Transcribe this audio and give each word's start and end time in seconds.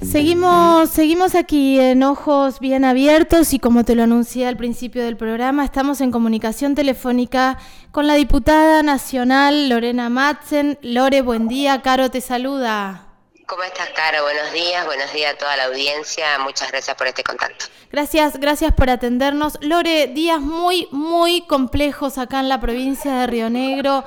Seguimos, 0.00 0.88
seguimos 0.90 1.34
aquí 1.34 1.80
en 1.80 2.04
Ojos 2.04 2.60
Bien 2.60 2.84
Abiertos 2.84 3.52
y 3.54 3.58
como 3.58 3.82
te 3.82 3.96
lo 3.96 4.04
anuncié 4.04 4.46
al 4.46 4.56
principio 4.56 5.02
del 5.02 5.16
programa, 5.16 5.64
estamos 5.64 6.00
en 6.00 6.12
comunicación 6.12 6.76
telefónica 6.76 7.58
con 7.90 8.06
la 8.06 8.14
diputada 8.14 8.84
nacional 8.84 9.68
Lorena 9.68 10.08
Matzen. 10.10 10.78
Lore, 10.82 11.22
buen 11.22 11.48
día, 11.48 11.82
Caro 11.82 12.08
te 12.08 12.20
saluda. 12.20 13.08
¿Cómo 13.46 13.64
estás, 13.64 13.90
Caro? 13.96 14.22
Buenos 14.22 14.52
días, 14.52 14.86
buenos 14.86 15.12
días 15.12 15.34
a 15.34 15.38
toda 15.38 15.56
la 15.56 15.64
audiencia. 15.64 16.38
Muchas 16.38 16.70
gracias 16.70 16.96
por 16.96 17.08
este 17.08 17.24
contacto. 17.24 17.64
Gracias, 17.90 18.38
gracias 18.38 18.72
por 18.74 18.90
atendernos. 18.90 19.58
Lore, 19.60 20.06
días 20.06 20.40
muy, 20.40 20.86
muy 20.92 21.40
complejos 21.48 22.16
acá 22.18 22.38
en 22.38 22.48
la 22.48 22.60
provincia 22.60 23.12
de 23.12 23.26
Río 23.26 23.50
Negro 23.50 24.04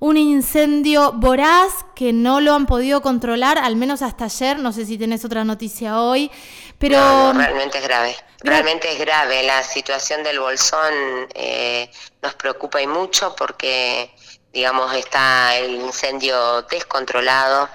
un 0.00 0.16
incendio 0.16 1.12
voraz 1.12 1.84
que 1.94 2.12
no 2.12 2.40
lo 2.40 2.54
han 2.54 2.66
podido 2.66 3.00
controlar, 3.02 3.58
al 3.58 3.76
menos 3.76 4.02
hasta 4.02 4.24
ayer, 4.24 4.58
no 4.58 4.72
sé 4.72 4.84
si 4.86 4.98
tenés 4.98 5.24
otra 5.24 5.44
noticia 5.44 6.00
hoy, 6.00 6.30
pero... 6.78 7.32
realmente 7.32 7.78
es 7.78 7.84
grave, 7.84 8.16
realmente 8.40 8.92
es 8.92 8.98
grave. 8.98 9.42
La 9.42 9.62
situación 9.62 10.22
del 10.22 10.40
bolsón 10.40 10.92
eh, 11.34 11.90
nos 12.22 12.34
preocupa 12.34 12.82
y 12.82 12.86
mucho 12.86 13.34
porque, 13.36 14.14
digamos, 14.52 14.94
está 14.94 15.56
el 15.56 15.76
incendio 15.76 16.62
descontrolado 16.62 17.68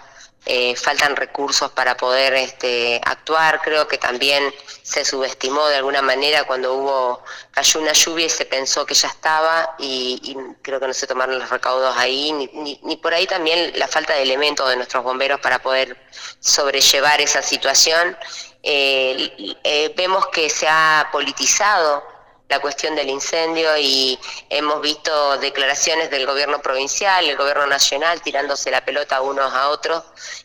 eh, 0.45 0.75
faltan 0.75 1.15
recursos 1.15 1.71
para 1.71 1.95
poder 1.95 2.33
este, 2.33 2.99
actuar. 3.05 3.61
Creo 3.61 3.87
que 3.87 3.97
también 3.97 4.43
se 4.81 5.05
subestimó 5.05 5.67
de 5.67 5.75
alguna 5.75 6.01
manera 6.01 6.45
cuando 6.45 6.73
hubo 6.73 7.23
cayó 7.51 7.79
una 7.79 7.93
lluvia 7.93 8.25
y 8.25 8.29
se 8.29 8.45
pensó 8.45 8.85
que 8.85 8.95
ya 8.95 9.07
estaba 9.07 9.75
y, 9.77 10.35
creo 10.61 10.79
que 10.79 10.87
no 10.87 10.93
se 10.93 11.05
tomaron 11.05 11.37
los 11.37 11.49
recaudos 11.49 11.95
ahí, 11.95 12.31
ni, 12.31 12.79
ni, 12.81 12.97
por 12.97 13.13
ahí 13.13 13.27
también 13.27 13.77
la 13.77 13.87
falta 13.87 14.13
de 14.13 14.23
elementos 14.23 14.67
de 14.67 14.75
nuestros 14.75 15.03
bomberos 15.03 15.39
para 15.39 15.59
poder 15.59 15.95
sobrellevar 16.39 17.21
esa 17.21 17.41
situación. 17.41 18.17
Eh, 18.63 19.55
eh, 19.63 19.93
vemos 19.95 20.27
que 20.27 20.49
se 20.49 20.67
ha 20.67 21.09
politizado 21.11 22.03
la 22.51 22.59
cuestión 22.59 22.95
del 22.95 23.09
incendio 23.09 23.77
y 23.77 24.19
hemos 24.49 24.81
visto 24.81 25.37
declaraciones 25.37 26.11
del 26.11 26.25
gobierno 26.25 26.61
provincial, 26.61 27.25
el 27.25 27.37
gobierno 27.37 27.65
nacional 27.65 28.21
tirándose 28.21 28.69
la 28.69 28.83
pelota 28.83 29.21
unos 29.21 29.53
a 29.53 29.69
otros 29.69 30.03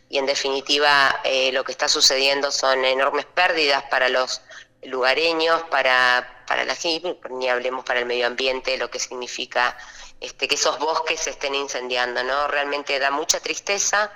y 0.09 0.19
en 0.19 0.25
definitiva 0.25 1.21
eh, 1.25 1.51
lo 1.51 1.65
que 1.65 1.73
está 1.73 1.89
sucediendo 1.89 2.53
son 2.53 2.85
enormes 2.85 3.27
pérdidas 3.27 3.83
para 3.91 4.09
los 4.09 4.41
lugareños, 4.85 5.61
para, 5.65 6.45
para 6.47 6.65
la 6.65 6.77
gente, 6.77 7.19
ni 7.31 7.49
hablemos 7.49 7.85
para 7.85 7.99
el 7.99 8.07
medio 8.07 8.29
ambiente, 8.29 8.79
lo 8.79 8.89
que 8.89 9.01
significa 9.01 9.77
este, 10.21 10.49
que 10.49 10.55
esos 10.55 10.79
bosques 10.79 11.21
se 11.21 11.31
estén 11.31 11.55
incendiando, 11.55 12.23
¿no? 12.23 12.49
Realmente 12.49 12.99
da 12.99 13.11
mucha 13.11 13.41
tristeza, 13.41 14.11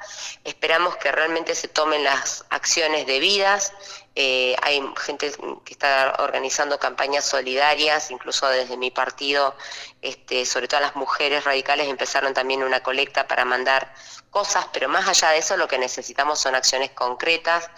esperamos 0.44 0.97
que 0.97 1.12
realmente 1.12 1.54
se 1.54 1.69
tomen 1.69 2.04
las 2.04 2.44
acciones 2.50 3.06
debidas, 3.06 3.72
eh, 4.16 4.56
hay 4.62 4.83
gente 4.97 5.33
que 5.64 5.72
está 5.72 6.16
organizando 6.19 6.78
campañas 6.78 7.25
solidarias, 7.25 8.11
incluso 8.11 8.48
desde 8.48 8.77
mi 8.77 8.91
partido, 8.91 9.55
este, 10.03 10.44
sobre 10.47 10.66
todo 10.66 10.80
las 10.80 10.97
mujeres 10.97 11.44
radicales 11.44 11.89
empezaron 11.89 12.34
también 12.34 12.62
una 12.64 12.83
colecta 12.83 13.28
para 13.28 13.44
mandar 13.44 13.92
cosas, 14.31 14.66
pero 14.72 14.88
más 14.88 15.08
allá 15.08 15.31
de 15.31 15.38
eso 15.38 15.56
lo 15.56 15.69
que 15.69 15.78
necesitamos 15.78 16.41
son 16.41 16.55
acciones 16.55 16.91
concretas 16.91 17.70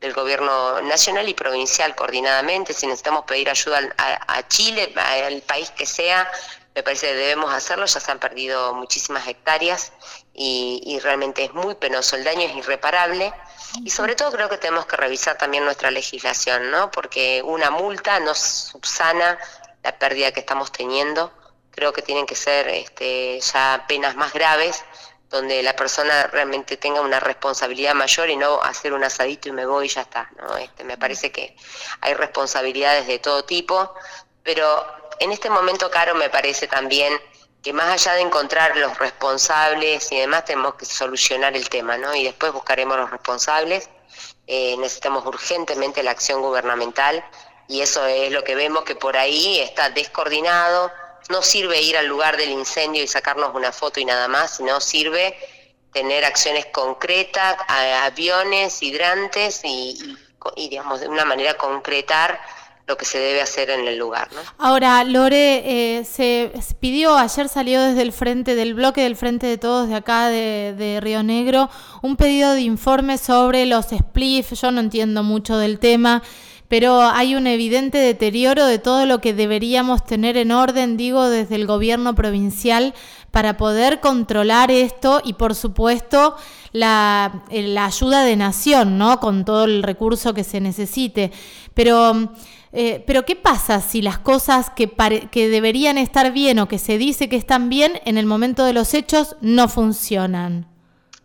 del 0.00 0.12
gobierno 0.12 0.80
nacional 0.82 1.28
y 1.28 1.34
provincial 1.34 1.94
coordinadamente, 1.96 2.72
si 2.72 2.86
necesitamos 2.86 3.24
pedir 3.24 3.50
ayuda 3.50 3.80
a, 3.98 4.38
a 4.38 4.48
Chile, 4.48 4.92
al 4.96 5.42
país 5.42 5.70
que 5.70 5.86
sea, 5.86 6.30
me 6.74 6.84
parece 6.84 7.08
que 7.08 7.14
debemos 7.14 7.52
hacerlo, 7.52 7.84
ya 7.86 7.98
se 7.98 8.10
han 8.12 8.20
perdido 8.20 8.74
muchísimas 8.74 9.26
hectáreas 9.26 9.92
y, 10.42 10.98
realmente 11.00 11.44
es 11.44 11.52
muy 11.52 11.74
penoso, 11.74 12.16
el 12.16 12.24
daño 12.24 12.48
es 12.48 12.56
irreparable. 12.56 13.32
Y 13.84 13.90
sobre 13.90 14.16
todo 14.16 14.32
creo 14.32 14.48
que 14.48 14.56
tenemos 14.56 14.86
que 14.86 14.96
revisar 14.96 15.36
también 15.36 15.64
nuestra 15.64 15.90
legislación, 15.90 16.70
¿no? 16.70 16.90
Porque 16.90 17.42
una 17.44 17.70
multa 17.70 18.18
no 18.20 18.34
subsana 18.34 19.38
la 19.82 19.98
pérdida 19.98 20.32
que 20.32 20.40
estamos 20.40 20.72
teniendo, 20.72 21.32
creo 21.70 21.92
que 21.92 22.02
tienen 22.02 22.26
que 22.26 22.34
ser 22.34 22.68
este, 22.68 23.38
ya 23.40 23.84
penas 23.86 24.16
más 24.16 24.32
graves 24.32 24.82
donde 25.28 25.62
la 25.62 25.76
persona 25.76 26.26
realmente 26.26 26.76
tenga 26.76 27.02
una 27.02 27.20
responsabilidad 27.20 27.94
mayor 27.94 28.30
y 28.30 28.36
no 28.36 28.60
hacer 28.62 28.92
un 28.92 29.04
asadito 29.04 29.48
y 29.48 29.52
me 29.52 29.64
voy 29.64 29.86
y 29.86 29.88
ya 29.88 30.00
está, 30.00 30.28
¿no? 30.36 30.56
Este, 30.56 30.82
me 30.84 30.98
parece 30.98 31.30
que 31.30 31.54
hay 32.00 32.14
responsabilidades 32.14 33.06
de 33.06 33.20
todo 33.20 33.44
tipo, 33.44 33.94
pero 34.42 34.84
en 35.20 35.30
este 35.32 35.48
momento, 35.50 35.90
Caro, 35.90 36.14
me 36.14 36.30
parece 36.30 36.66
también 36.66 37.12
que 37.62 37.72
más 37.72 37.86
allá 37.86 38.14
de 38.14 38.22
encontrar 38.22 38.76
los 38.76 38.98
responsables 38.98 40.10
y 40.12 40.18
demás, 40.18 40.44
tenemos 40.44 40.74
que 40.74 40.86
solucionar 40.86 41.54
el 41.56 41.68
tema, 41.68 41.98
¿no? 41.98 42.14
Y 42.14 42.24
después 42.24 42.52
buscaremos 42.52 42.96
los 42.96 43.10
responsables. 43.10 43.88
Eh, 44.46 44.76
necesitamos 44.78 45.24
urgentemente 45.26 46.02
la 46.02 46.10
acción 46.10 46.40
gubernamental 46.40 47.24
y 47.68 47.82
eso 47.82 48.04
es 48.06 48.32
lo 48.32 48.42
que 48.42 48.54
vemos 48.54 48.84
que 48.84 48.96
por 48.96 49.16
ahí 49.16 49.60
está 49.60 49.90
descoordinado. 49.90 50.90
No 51.28 51.42
sirve 51.42 51.80
ir 51.80 51.96
al 51.96 52.06
lugar 52.06 52.36
del 52.36 52.50
incendio 52.50 53.02
y 53.02 53.06
sacarnos 53.06 53.54
una 53.54 53.72
foto 53.72 54.00
y 54.00 54.04
nada 54.04 54.26
más, 54.26 54.56
sino 54.56 54.80
sirve 54.80 55.36
tener 55.92 56.24
acciones 56.24 56.66
concretas, 56.66 57.56
aviones, 57.68 58.82
hidrantes 58.82 59.60
y, 59.64 60.16
y 60.56 60.68
digamos, 60.68 61.00
de 61.00 61.08
una 61.08 61.24
manera 61.24 61.54
concretar 61.54 62.40
lo 62.90 62.96
que 62.96 63.04
se 63.04 63.18
debe 63.18 63.40
hacer 63.40 63.70
en 63.70 63.86
el 63.86 63.96
lugar. 63.96 64.28
Ahora, 64.58 65.04
Lore, 65.04 65.98
eh, 65.98 66.04
se 66.04 66.50
pidió, 66.80 67.16
ayer 67.16 67.48
salió 67.48 67.80
desde 67.80 68.02
el 68.02 68.12
frente, 68.12 68.56
del 68.56 68.74
bloque 68.74 69.02
del 69.02 69.14
Frente 69.14 69.46
de 69.46 69.58
Todos 69.58 69.88
de 69.88 69.94
acá 69.94 70.26
de, 70.26 70.98
Río 71.00 71.22
Negro, 71.22 71.70
un 72.02 72.16
pedido 72.16 72.52
de 72.52 72.62
informe 72.62 73.16
sobre 73.16 73.64
los 73.64 73.86
spliff, 73.86 74.54
yo 74.54 74.72
no 74.72 74.80
entiendo 74.80 75.22
mucho 75.22 75.56
del 75.56 75.78
tema, 75.78 76.24
pero 76.66 77.02
hay 77.02 77.36
un 77.36 77.46
evidente 77.46 77.98
deterioro 77.98 78.66
de 78.66 78.80
todo 78.80 79.06
lo 79.06 79.20
que 79.20 79.34
deberíamos 79.34 80.04
tener 80.04 80.36
en 80.36 80.50
orden, 80.50 80.96
digo, 80.96 81.30
desde 81.30 81.54
el 81.54 81.66
gobierno 81.68 82.16
provincial 82.16 82.92
para 83.30 83.56
poder 83.56 84.00
controlar 84.00 84.70
esto 84.70 85.20
y, 85.24 85.34
por 85.34 85.54
supuesto, 85.54 86.36
la, 86.72 87.44
eh, 87.50 87.62
la 87.62 87.86
ayuda 87.86 88.24
de 88.24 88.36
nación, 88.36 88.98
¿no? 88.98 89.20
Con 89.20 89.44
todo 89.44 89.64
el 89.64 89.82
recurso 89.82 90.34
que 90.34 90.44
se 90.44 90.60
necesite. 90.60 91.32
Pero 91.74 92.30
eh, 92.72 93.02
pero 93.06 93.24
¿qué 93.24 93.34
pasa 93.34 93.80
si 93.80 94.00
las 94.00 94.18
cosas 94.18 94.70
que, 94.70 94.92
que 95.30 95.48
deberían 95.48 95.98
estar 95.98 96.32
bien 96.32 96.60
o 96.60 96.68
que 96.68 96.78
se 96.78 96.98
dice 96.98 97.28
que 97.28 97.36
están 97.36 97.68
bien 97.68 98.00
en 98.04 98.16
el 98.16 98.26
momento 98.26 98.64
de 98.64 98.72
los 98.72 98.94
hechos 98.94 99.36
no 99.40 99.68
funcionan? 99.68 100.66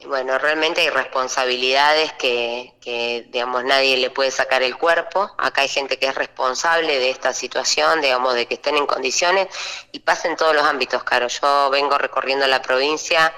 Bueno, 0.03 0.37
realmente 0.37 0.81
hay 0.81 0.89
responsabilidades 0.89 2.13
que, 2.13 2.73
que, 2.81 3.25
digamos, 3.29 3.63
nadie 3.63 3.97
le 3.97 4.09
puede 4.09 4.29
sacar 4.29 4.61
el 4.61 4.77
cuerpo. 4.77 5.31
Acá 5.37 5.61
hay 5.61 5.67
gente 5.67 5.97
que 5.97 6.07
es 6.07 6.15
responsable 6.15 6.99
de 6.99 7.09
esta 7.09 7.33
situación, 7.33 8.01
digamos, 8.01 8.35
de 8.35 8.45
que 8.45 8.55
estén 8.55 8.75
en 8.75 8.85
condiciones 8.85 9.47
y 9.91 9.99
pasa 9.99 10.27
en 10.27 10.35
todos 10.35 10.53
los 10.53 10.63
ámbitos, 10.63 11.03
Caro. 11.03 11.27
Yo 11.27 11.69
vengo 11.71 11.97
recorriendo 11.97 12.45
la 12.45 12.61
provincia 12.61 13.33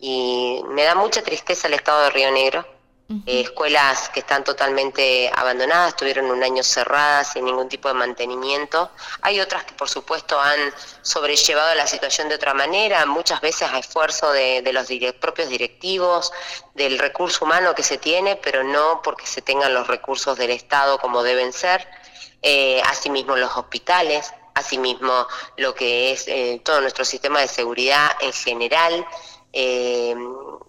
y 0.00 0.62
me 0.68 0.84
da 0.84 0.94
mucha 0.94 1.22
tristeza 1.22 1.68
el 1.68 1.74
estado 1.74 2.02
de 2.04 2.10
Río 2.10 2.30
Negro 2.32 2.77
eh, 3.10 3.40
escuelas 3.40 4.10
que 4.10 4.20
están 4.20 4.44
totalmente 4.44 5.30
abandonadas, 5.34 5.96
tuvieron 5.96 6.30
un 6.30 6.42
año 6.42 6.62
cerradas 6.62 7.32
sin 7.32 7.46
ningún 7.46 7.66
tipo 7.66 7.88
de 7.88 7.94
mantenimiento. 7.94 8.90
Hay 9.22 9.40
otras 9.40 9.64
que 9.64 9.72
por 9.72 9.88
supuesto 9.88 10.38
han 10.38 10.60
sobrellevado 11.00 11.74
la 11.74 11.86
situación 11.86 12.28
de 12.28 12.34
otra 12.34 12.52
manera, 12.52 13.06
muchas 13.06 13.40
veces 13.40 13.62
a 13.72 13.78
esfuerzo 13.78 14.30
de, 14.32 14.62
los 14.74 14.88
propios 15.14 15.48
directivos, 15.48 16.32
del 16.74 16.98
recurso 16.98 17.46
humano 17.46 17.74
que 17.74 17.82
se 17.82 17.96
tiene, 17.96 18.36
pero 18.36 18.62
no 18.62 19.00
porque 19.02 19.26
se 19.26 19.40
tengan 19.40 19.72
los 19.72 19.86
recursos 19.86 20.36
del 20.36 20.50
Estado 20.50 20.98
como 20.98 21.22
deben 21.22 21.54
ser. 21.54 21.88
Eh, 22.42 22.82
asimismo 22.84 23.36
los 23.36 23.56
hospitales, 23.56 24.34
asimismo 24.52 25.26
lo 25.56 25.74
que 25.74 26.12
es 26.12 26.28
eh, 26.28 26.60
todo 26.62 26.82
nuestro 26.82 27.06
sistema 27.06 27.40
de 27.40 27.48
seguridad 27.48 28.10
en 28.20 28.34
general. 28.34 29.06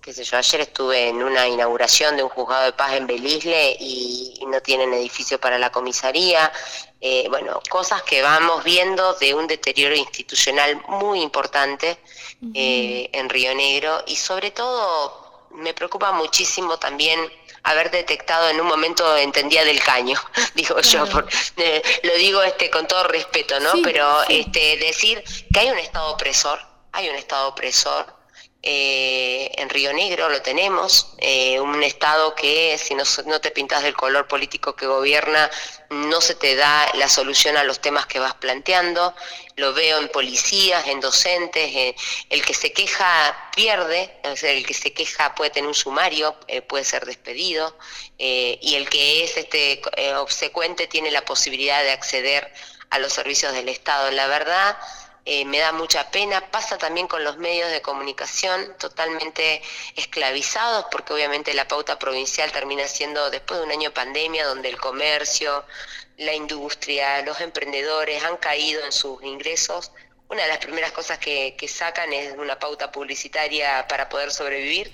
Qué 0.02 0.14
sé 0.14 0.24
yo, 0.24 0.38
ayer 0.38 0.62
estuve 0.62 1.10
en 1.10 1.22
una 1.22 1.48
inauguración 1.48 2.18
de 2.18 2.24
un 2.24 2.30
juzgado 2.30 2.66
de 2.66 2.74
paz 2.74 2.94
en 2.94 3.08
Belisle 3.08 3.78
y, 3.80 4.36
no 4.48 4.62
tienen 4.62 4.92
edificio 4.96 5.40
para 5.40 5.60
la 5.60 5.72
comisaría. 5.72 6.52
Eh, 7.00 7.28
bueno, 7.30 7.62
cosas 7.70 8.02
que 8.02 8.24
vamos 8.24 8.64
viendo 8.64 9.14
de 9.14 9.36
un 9.36 9.46
deterioro 9.46 9.96
institucional 9.96 10.82
muy 10.88 11.22
importante 11.22 12.00
eh, 12.56 13.10
en 13.14 13.30
Río 13.30 13.54
Negro 13.54 14.04
y 14.08 14.16
sobre 14.16 14.50
todo 14.50 15.48
me 15.52 15.76
preocupa 15.76 16.12
muchísimo 16.14 16.80
también 16.80 17.20
haber 17.62 17.92
detectado 17.92 18.50
en 18.50 18.60
un 18.60 18.66
momento 18.66 19.18
entendía 19.18 19.64
del 19.64 19.80
caño, 19.84 20.20
digo 20.56 20.80
yo, 20.82 21.06
eh, 21.58 21.84
lo 22.02 22.14
digo 22.16 22.42
este 22.42 22.72
con 22.72 22.88
todo 22.88 23.04
respeto, 23.04 23.60
¿no? 23.60 23.74
Pero 23.84 24.24
este 24.30 24.78
decir 24.78 25.24
que 25.54 25.60
hay 25.60 25.70
un 25.70 25.78
estado 25.78 26.14
opresor, 26.14 26.60
hay 26.92 27.08
un 27.08 27.16
estado 27.16 27.50
opresor 27.50 28.19
Eh, 28.62 29.52
en 29.56 29.70
Río 29.70 29.94
Negro 29.94 30.28
lo 30.28 30.42
tenemos, 30.42 31.14
eh, 31.20 31.62
un 31.62 31.82
estado 31.82 32.36
que 32.36 32.78
si 32.78 32.94
no, 32.94 33.40
te 33.40 33.52
pintas 33.52 33.84
del 33.84 33.96
color 33.96 34.28
político 34.28 34.76
que 34.76 34.86
gobierna, 34.86 35.50
no 35.90 36.20
se 36.20 36.36
te 36.36 36.58
da 36.58 36.92
la 36.96 37.08
solución 37.08 37.56
a 37.56 37.64
los 37.64 37.80
temas 37.80 38.06
que 38.06 38.20
vas 38.20 38.34
planteando. 38.34 39.16
Lo 39.56 39.74
veo 39.74 40.00
en 40.00 40.10
policías, 40.10 40.88
en 40.88 41.00
docentes, 41.00 41.74
eh, 41.74 41.96
el 42.30 42.46
que 42.46 42.54
se 42.54 42.74
queja 42.74 43.50
pierde, 43.56 44.14
el 44.24 44.66
que 44.66 44.74
se 44.74 44.92
queja 44.92 45.36
puede 45.36 45.52
tener 45.52 45.68
un 45.68 45.76
sumario, 45.76 46.36
puede 46.68 46.84
ser 46.84 47.06
despedido, 47.06 47.78
y 48.18 48.76
el 48.76 48.90
que 48.90 49.24
es 49.24 49.38
este 49.38 49.82
obsecuente 50.18 50.88
tiene 50.88 51.12
la 51.12 51.24
posibilidad 51.24 51.82
de 51.84 51.92
acceder 51.92 52.52
a 52.90 53.00
los 53.00 53.14
servicios 53.14 53.54
del 53.54 53.70
Estado. 53.70 54.12
La 54.12 54.28
verdad, 54.28 54.78
eh, 55.26 55.46
me 55.46 55.60
da 55.60 55.72
mucha 55.72 56.10
pena. 56.12 56.42
Pasa 56.52 56.78
también 56.78 57.08
con 57.08 57.24
los 57.24 57.38
medios 57.38 57.72
de 57.72 57.82
comunicación 57.82 58.76
totalmente 58.78 59.62
esclavizados, 59.96 60.86
porque 60.92 61.14
obviamente 61.14 61.54
la 61.54 61.68
pauta 61.68 62.00
provincial 62.00 62.52
termina 62.52 62.88
siendo, 62.88 63.30
después 63.30 63.60
de 63.60 63.66
un 63.66 63.72
año 63.72 63.90
de 63.90 63.96
pandemia, 63.96 64.46
donde 64.46 64.70
el 64.70 64.78
comercio, 64.78 65.66
la 66.18 66.34
industria, 66.34 67.22
los 67.22 67.40
emprendedores 67.42 68.24
han 68.24 68.38
caído 68.38 68.84
en 68.84 68.92
sus 68.92 69.24
ingresos, 69.24 69.92
una 70.30 70.44
de 70.44 70.50
las 70.50 70.60
primeras 70.60 70.92
cosas 70.92 71.18
que, 71.18 71.56
sacan 71.68 72.14
es 72.14 72.34
una 72.38 72.58
pauta 72.60 72.92
publicitaria 72.92 73.88
para 73.88 74.10
poder 74.10 74.32
sobrevivir. 74.32 74.92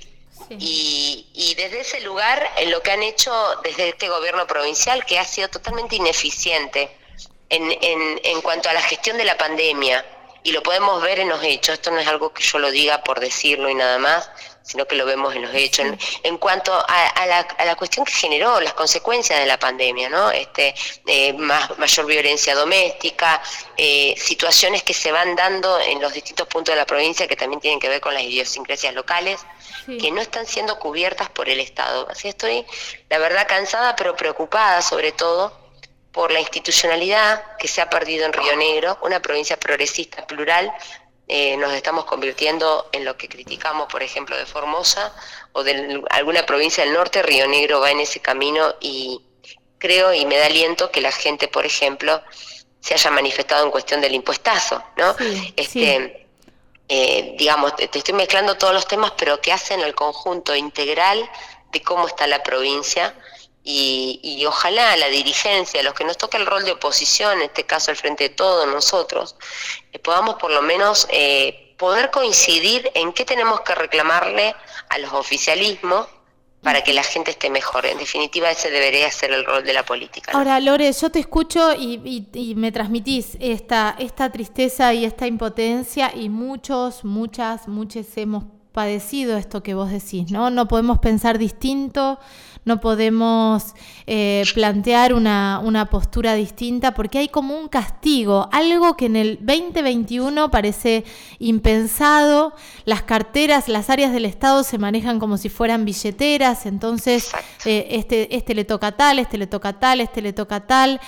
Y, 0.49 1.27
y, 1.33 1.55
desde 1.55 1.79
ese 1.79 2.01
lugar, 2.01 2.51
en 2.57 2.69
lo 2.69 2.81
que 2.81 2.91
han 2.91 3.03
hecho 3.03 3.31
desde 3.63 3.89
este 3.89 4.09
gobierno 4.09 4.45
provincial, 4.47 5.05
que 5.05 5.17
ha 5.17 5.23
sido 5.23 5.49
totalmente 5.49 5.95
ineficiente 5.95 6.89
en, 7.49 7.71
en, 7.71 8.19
en 8.23 8.41
cuanto 8.41 8.69
a 8.69 8.73
la 8.73 8.81
gestión 8.81 9.17
de 9.17 9.23
la 9.23 9.37
pandemia, 9.37 10.05
y 10.45 10.51
lo 10.51 10.61
podemos 10.61 11.01
ver 11.01 11.19
en 11.19 11.29
los 11.29 11.43
hechos, 11.43 11.73
esto 11.73 11.89
no 11.89 11.97
es 11.97 12.07
algo 12.07 12.31
que 12.31 12.43
yo 12.43 12.59
lo 12.59 12.69
diga 12.69 13.03
por 13.03 13.19
decirlo 13.19 13.67
y 13.67 13.73
nada 13.73 13.97
más, 13.97 14.29
sino 14.61 14.85
que 14.85 14.95
lo 14.95 15.03
vemos 15.03 15.33
en 15.35 15.41
los 15.41 15.51
hechos. 15.55 15.87
En, 16.21 16.37
cuanto 16.37 16.71
a, 16.71 17.25
la, 17.25 17.75
cuestión 17.75 18.05
que 18.05 18.11
generó 18.11 18.61
las 18.61 18.75
consecuencias 18.75 19.39
de 19.39 19.47
la 19.47 19.57
pandemia, 19.57 20.07
¿no? 20.07 20.29
Este, 20.29 20.75
eh, 21.07 21.33
más, 21.33 21.75
mayor 21.79 22.05
violencia 22.05 22.53
doméstica, 22.53 23.41
eh, 23.75 24.13
situaciones 24.19 24.83
que 24.83 24.93
se 24.93 25.11
van 25.11 25.35
dando 25.35 25.79
en 25.79 25.99
los 25.99 26.13
distintos 26.13 26.47
puntos 26.47 26.73
de 26.73 26.77
la 26.77 26.85
provincia 26.85 27.27
que 27.27 27.35
también 27.35 27.59
tienen 27.59 27.79
que 27.79 27.89
ver 27.89 27.99
con 27.99 28.13
las 28.13 28.21
idiosincrasias 28.21 28.93
locales, 28.93 29.43
que 29.87 30.11
no 30.11 30.21
están 30.21 30.45
siendo 30.45 30.77
cubiertas 30.77 31.27
por 31.31 31.49
el 31.49 31.59
Estado. 31.59 32.07
Así 32.07 32.27
estoy, 32.27 32.67
la 33.09 33.17
verdad, 33.17 33.47
cansada, 33.47 33.95
pero 33.95 34.15
preocupada 34.15 34.83
sobre 34.83 35.11
todo 35.11 35.64
por 36.15 36.31
la 36.31 36.39
institucionalidad 36.39 37.57
que 37.57 37.67
se 37.67 37.81
ha 37.81 37.89
perdido 37.89 38.25
en 38.25 38.31
Río 38.31 38.55
Negro, 38.55 38.97
una 39.01 39.19
provincia 39.19 39.57
progresista 39.57 40.25
plural. 40.25 40.73
Eh, 41.27 41.57
nos 41.57 41.73
estamos 41.73 42.05
convirtiendo 42.05 42.87
en 42.93 43.03
lo 43.03 43.17
que 43.17 43.27
criticamos, 43.27 43.91
por 43.91 44.01
ejemplo, 44.01 44.37
de 44.37 44.45
Formosa 44.45 45.13
o 45.51 45.61
de 45.61 46.01
alguna 46.11 46.45
provincia 46.45 46.85
del 46.85 46.93
norte. 46.93 47.21
Río 47.21 47.49
Negro 47.49 47.81
va 47.81 47.91
en 47.91 47.99
ese 47.99 48.21
camino 48.21 48.75
y 48.79 49.21
creo 49.77 50.13
y 50.13 50.25
me 50.25 50.37
da 50.37 50.45
aliento 50.45 50.89
que 50.89 51.01
la 51.01 51.11
gente, 51.11 51.49
por 51.49 51.65
ejemplo, 51.65 52.23
se 52.79 52.93
haya 52.93 53.11
manifestado 53.11 53.65
en 53.65 53.71
cuestión 53.71 53.99
del 53.99 54.15
impuestazo, 54.15 54.81
¿no? 54.95 55.17
este, 55.57 56.27
eh, 56.87 57.35
digamos, 57.37 57.75
te, 57.75 57.89
estoy 57.93 58.13
mezclando 58.13 58.55
todos 58.55 58.73
los 58.73 58.87
temas, 58.87 59.11
pero 59.17 59.41
que 59.41 59.51
hacen 59.51 59.81
el 59.81 59.93
conjunto 59.93 60.55
integral 60.55 61.29
de 61.73 61.81
cómo 61.81 62.07
está 62.07 62.25
la 62.25 62.41
provincia 62.41 63.13
y, 63.67 64.45
ojalá 64.45 64.95
la 64.95 65.07
dirigencia, 65.07 65.81
los 65.81 65.95
que 65.95 66.03
nos 66.03 66.17
toca 66.17 66.37
el 66.37 66.45
rol 66.45 66.63
de 66.65 66.73
oposición, 66.73 67.39
en 67.39 67.45
este 67.45 67.63
caso 67.63 67.89
al 67.89 67.97
frente 67.97 68.25
de 68.25 68.29
todos 68.29 68.67
nosotros, 68.67 69.35
eh, 69.91 69.97
podamos 69.97 70.35
por 70.35 70.51
lo 70.51 70.61
menos 70.61 71.07
eh, 71.09 71.73
poder 71.77 72.11
coincidir 72.11 72.91
en 72.93 73.11
qué 73.11 73.25
tenemos 73.25 73.61
que 73.61 73.73
reclamarle 73.73 74.55
a 74.89 74.97
los 74.99 75.11
oficialismos 75.13 76.07
para 76.61 76.83
que 76.83 76.93
la 76.93 77.03
gente 77.03 77.31
esté 77.31 77.49
mejor. 77.49 77.85
En 77.87 77.97
definitiva, 77.97 78.51
ese 78.51 78.69
debería 78.69 79.09
ser 79.11 79.31
el 79.31 79.45
rol 79.45 79.63
de 79.63 79.73
la 79.73 79.83
política. 79.83 80.31
Ahora, 80.33 80.59
Lore, 80.59 80.91
yo 80.91 81.09
te 81.09 81.19
escucho 81.19 81.73
y, 81.73 82.27
y, 82.33 82.55
me 82.55 82.71
transmitís 82.71 83.37
esta, 83.39 83.95
esta 83.97 84.31
tristeza 84.31 84.93
y 84.93 85.05
esta 85.05 85.25
impotencia 85.27 86.11
y 86.15 86.29
muchos, 86.29 87.03
muchas, 87.03 87.67
muchos 87.67 88.05
hemos 88.15 88.45
padecido 88.71 89.37
esto 89.37 89.63
que 89.63 89.73
vos 89.73 89.89
decís, 89.89 90.31
¿no? 90.31 90.49
No 90.49 90.67
podemos 90.67 90.99
pensar 90.99 91.37
distinto, 91.37 92.19
no 92.65 92.79
podemos 92.79 93.75
eh, 94.07 94.43
plantear 94.53 95.13
una, 95.13 95.61
una, 95.63 95.85
postura 95.85 96.33
distinta 96.33 96.93
porque 96.93 97.19
hay 97.19 97.27
como 97.27 97.57
un 97.57 97.67
castigo, 97.67 98.49
algo 98.51 98.97
que 98.97 99.05
en 99.05 99.15
el 99.15 99.37
2021 99.41 100.49
parece 100.49 101.05
impensado, 101.39 102.53
las 102.85 103.03
carteras, 103.03 103.69
las 103.69 103.89
áreas 103.89 104.11
del 104.11 104.25
Estado 104.25 104.63
se 104.63 104.79
manejan 104.79 105.19
como 105.19 105.37
si 105.37 105.49
fueran 105.49 105.85
billeteras, 105.85 106.65
entonces 106.65 107.31
eh, 107.65 107.87
este, 107.91 108.35
este 108.35 108.55
le 108.55 108.65
toca 108.65 108.91
tal, 108.93 109.19
este 109.19 109.37
le 109.37 109.47
toca 109.47 109.73
tal, 109.73 110.01
este 110.01 110.21
le 110.21 110.33
toca 110.33 110.65
tal. 110.65 110.99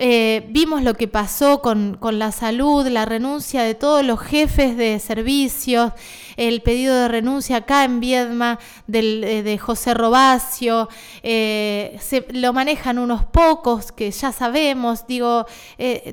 Eh, 0.00 0.46
vimos 0.50 0.82
lo 0.82 0.94
que 0.94 1.08
pasó 1.08 1.60
con, 1.60 1.98
la 2.00 2.30
salud, 2.30 2.86
la 2.86 3.04
renuncia 3.04 3.64
de 3.64 3.74
todos 3.74 4.04
los 4.04 4.20
jefes 4.20 4.76
de 4.76 5.00
servicios, 5.00 5.92
el 6.36 6.62
pedido 6.62 6.94
de 6.94 7.08
renuncia 7.08 7.56
acá 7.56 7.82
en 7.82 7.98
Viedma 7.98 8.60
eh, 8.92 9.42
de 9.42 9.58
José 9.58 9.94
Robacio, 9.94 10.88
eh, 11.24 11.98
se, 12.00 12.24
lo 12.30 12.52
manejan 12.52 13.00
unos 13.00 13.24
pocos 13.24 13.90
que 13.90 14.12
ya 14.12 14.30
sabemos, 14.30 15.04
digo, 15.08 15.46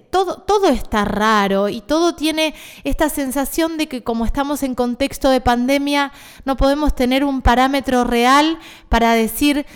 todo, 0.10 0.38
todo 0.38 0.70
está 0.70 1.06
raro 1.06 1.70
y 1.70 1.82
todo 1.82 2.16
tiene 2.16 2.56
esta 2.84 3.10
sensación 3.10 3.78
de 3.78 3.88
que 3.88 4.02
como 4.02 4.26
estamos 4.26 4.64
en 4.64 4.74
contexto 4.74 5.30
de 5.30 5.42
pandemia, 5.42 6.12
no 6.44 6.58
podemos 6.58 6.96
tener 6.96 7.24
un 7.24 7.44
parámetro 7.44 8.04
real 8.04 8.58
para 8.90 9.14
decir 9.14 9.68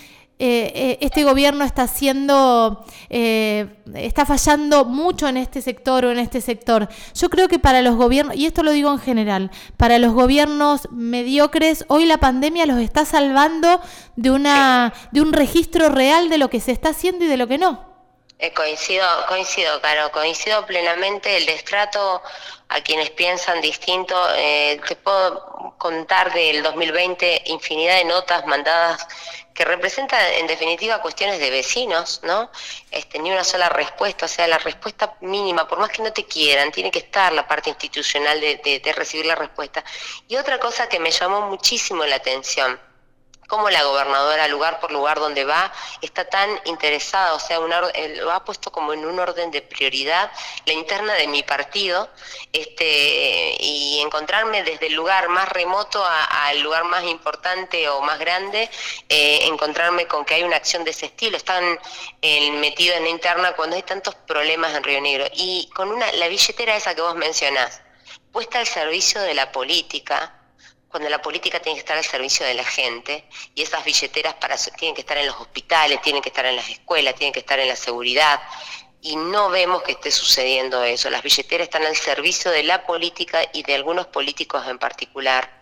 eh, 0.41 0.71
eh, 0.73 0.97
este 1.01 1.25
gobierno 1.25 1.65
está 1.65 1.81
haciendo, 1.81 2.85
eh, 3.09 3.67
está 3.93 4.25
fallando 4.25 4.85
mucho 4.85 5.27
en 5.27 5.35
este 5.35 5.61
sector 5.61 6.05
o 6.05 6.11
en 6.11 6.17
este 6.17 6.39
sector. 6.39 6.87
Yo 7.13 7.29
creo 7.29 7.49
que 7.49 7.59
para 7.59 7.81
los 7.81 7.95
gobiernos, 7.95 8.37
y 8.37 8.45
esto 8.45 8.63
lo 8.63 8.71
digo 8.71 8.89
en 8.89 8.99
general, 8.99 9.51
para 9.75 9.99
los 9.99 10.13
gobiernos 10.13 10.87
mediocres, 10.91 11.83
hoy 11.89 12.05
la 12.05 12.19
pandemia 12.19 12.65
los 12.65 12.79
está 12.79 13.03
salvando 13.03 13.81
de, 14.15 14.31
una, 14.31 14.93
de 15.11 15.19
un 15.19 15.33
registro 15.33 15.89
real 15.89 16.29
de 16.29 16.37
lo 16.37 16.49
que 16.49 16.61
se 16.61 16.71
está 16.71 16.91
haciendo 16.91 17.25
y 17.25 17.27
de 17.27 17.35
lo 17.35 17.47
que 17.47 17.57
no. 17.57 17.85
coincido, 18.55 19.05
coincido, 19.27 19.81
Caro, 19.81 20.09
coincido 20.13 20.65
plenamente. 20.65 21.35
El 21.35 21.47
destrato 21.47 22.21
a 22.69 22.79
quienes 22.79 23.09
piensan 23.09 23.59
distinto, 23.59 24.15
te 24.37 24.95
puedo 25.03 25.73
contar 25.77 26.31
del 26.31 26.63
2020 26.63 27.43
infinidad 27.47 27.97
de 27.97 28.05
notas 28.05 28.45
mandadas 28.45 29.05
que 29.59 29.65
representa 29.65 30.15
en 30.35 30.47
definitiva 30.47 31.01
cuestiones 31.01 31.37
de 31.37 31.49
vecinos, 31.49 32.21
¿no? 32.23 32.49
Este, 32.91 33.19
ni 33.19 33.29
una 33.29 33.43
sola 33.43 33.67
respuesta, 33.67 34.25
o 34.25 34.29
sea, 34.29 34.47
la 34.47 34.57
respuesta 34.57 35.17
mínima, 35.19 35.67
por 35.67 35.79
más 35.79 35.89
que 35.89 36.01
no 36.01 36.13
te 36.13 36.23
quieran, 36.23 36.71
tiene 36.71 36.89
que 36.89 36.99
estar 36.99 37.33
la 37.33 37.45
parte 37.45 37.69
institucional 37.69 38.39
de, 38.39 38.81
de 38.81 38.93
recibir 38.93 39.25
la 39.25 39.35
respuesta. 39.35 39.83
Y 40.29 40.37
otra 40.37 40.61
cosa 40.61 40.87
que 40.87 40.97
me 40.97 41.11
llamó 41.11 41.41
muchísimo 41.41 42.05
la 42.05 42.15
atención, 42.15 42.79
cómo 43.49 43.69
la 43.71 43.83
gobernadora, 43.83 44.47
lugar 44.47 44.79
por 44.79 44.91
lugar 44.91 45.19
donde 45.19 45.43
va, 45.43 45.73
está 46.01 46.23
tan 46.23 46.49
interesada, 46.65 47.33
o 47.33 47.39
sea, 47.39 47.57
eh, 47.95 48.15
lo 48.17 48.31
ha 48.31 48.45
puesto 48.45 48.71
como 48.71 48.93
en 48.93 49.03
un 49.05 49.19
orden 49.19 49.49
de 49.49 49.63
prioridad 49.63 50.31
la 50.65 50.73
interna 50.73 51.15
de 51.15 51.27
mi 51.27 51.41
partido, 51.41 52.09
este, 52.53 53.57
y 53.59 53.99
encontrarme 54.01 54.63
desde 54.63 54.87
el 54.87 54.93
lugar 54.93 55.29
más 55.29 55.49
remoto 55.49 56.05
al 56.05 56.61
lugar 56.61 56.83
más 56.85 57.03
importante 57.05 57.89
o 57.89 58.01
más 58.01 58.19
grande, 58.19 58.69
eh, 59.09 59.39
encontrarme 59.43 60.05
con 60.05 60.23
que 60.25 60.35
hay 60.35 60.43
una 60.43 60.57
acción 60.57 60.83
de 60.83 60.91
ese 60.91 61.07
estilo, 61.07 61.35
están 61.35 61.79
eh, 62.21 62.51
metidos 62.51 62.97
en 62.97 63.03
la 63.03 63.09
interna 63.09 63.53
cuando 63.53 63.75
hay 63.75 63.83
tantos 63.83 64.13
problemas 64.13 64.75
en 64.75 64.83
Río 64.83 65.01
Negro, 65.01 65.25
y 65.33 65.67
con 65.73 65.89
una, 65.89 66.11
la 66.13 66.27
billetera 66.27 66.75
esa 66.75 66.93
que 66.93 67.01
vos 67.01 67.15
mencionás, 67.15 67.81
puesta 68.31 68.59
al 68.59 68.67
servicio 68.67 69.19
de 69.21 69.33
la 69.33 69.51
política, 69.51 70.38
cuando 70.89 71.07
la 71.07 71.21
política 71.21 71.59
tiene 71.59 71.75
que 71.75 71.81
estar 71.81 71.97
al 71.97 72.03
servicio 72.03 72.45
de 72.45 72.55
la 72.55 72.63
gente 72.63 73.23
y 73.53 73.61
esas 73.61 73.85
billeteras 73.85 74.35
tienen 74.77 74.95
que 74.95 75.01
estar 75.01 75.17
en 75.17 75.27
los 75.27 75.35
hospitales, 75.39 76.01
tienen 76.01 76.21
que 76.21 76.29
estar 76.29 76.45
en 76.45 76.55
las 76.55 76.67
escuelas, 76.67 77.15
tienen 77.15 77.31
que 77.31 77.39
estar 77.39 77.59
en 77.59 77.67
la 77.67 77.75
seguridad. 77.75 78.41
Y 79.01 79.15
no 79.15 79.49
vemos 79.49 79.83
que 79.83 79.93
esté 79.93 80.11
sucediendo 80.11 80.83
eso. 80.83 81.09
Las 81.09 81.21
billeteras 81.21 81.65
están 81.65 81.85
al 81.85 81.95
servicio 81.95 82.51
de 82.51 82.63
la 82.63 82.85
política 82.85 83.41
y 83.53 83.63
de 83.63 83.75
algunos 83.75 84.07
políticos 84.07 84.63
en 84.67 84.79
particular. 84.79 85.59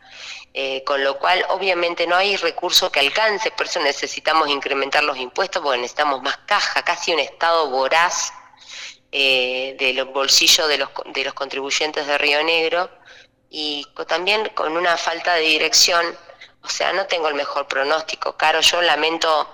Eh, 0.54 0.84
con 0.86 1.04
lo 1.04 1.20
cual, 1.20 1.46
obviamente, 1.50 2.08
no 2.08 2.16
hay 2.16 2.36
recurso 2.38 2.92
que 2.92 3.00
alcance, 3.00 3.52
por 3.52 3.68
eso 3.68 3.80
necesitamos 3.80 4.50
incrementar 4.50 5.04
los 5.04 5.18
impuestos, 5.18 5.62
porque 5.62 5.78
necesitamos 5.78 6.24
más 6.24 6.38
caja, 6.48 6.82
casi 6.84 7.14
un 7.14 7.20
Estado 7.20 7.70
voraz 7.70 8.34
eh, 9.12 9.76
de 9.78 9.94
los 9.94 10.12
bolsillos 10.12 10.68
de 10.68 10.80
los, 10.80 10.90
de 11.14 11.24
los 11.26 11.34
contribuyentes 11.36 12.08
de 12.08 12.18
Río 12.18 12.44
Negro 12.44 12.90
y 13.50 13.86
también 14.08 14.50
con 14.56 14.76
una 14.76 14.98
falta 14.98 15.36
de 15.36 15.42
dirección, 15.42 16.06
o 16.64 16.70
sea, 16.70 16.94
no 16.94 17.06
tengo 17.06 17.28
el 17.28 17.36
mejor 17.36 17.68
pronóstico, 17.68 18.36
Caro, 18.36 18.62
yo 18.62 18.82
lamento 18.82 19.50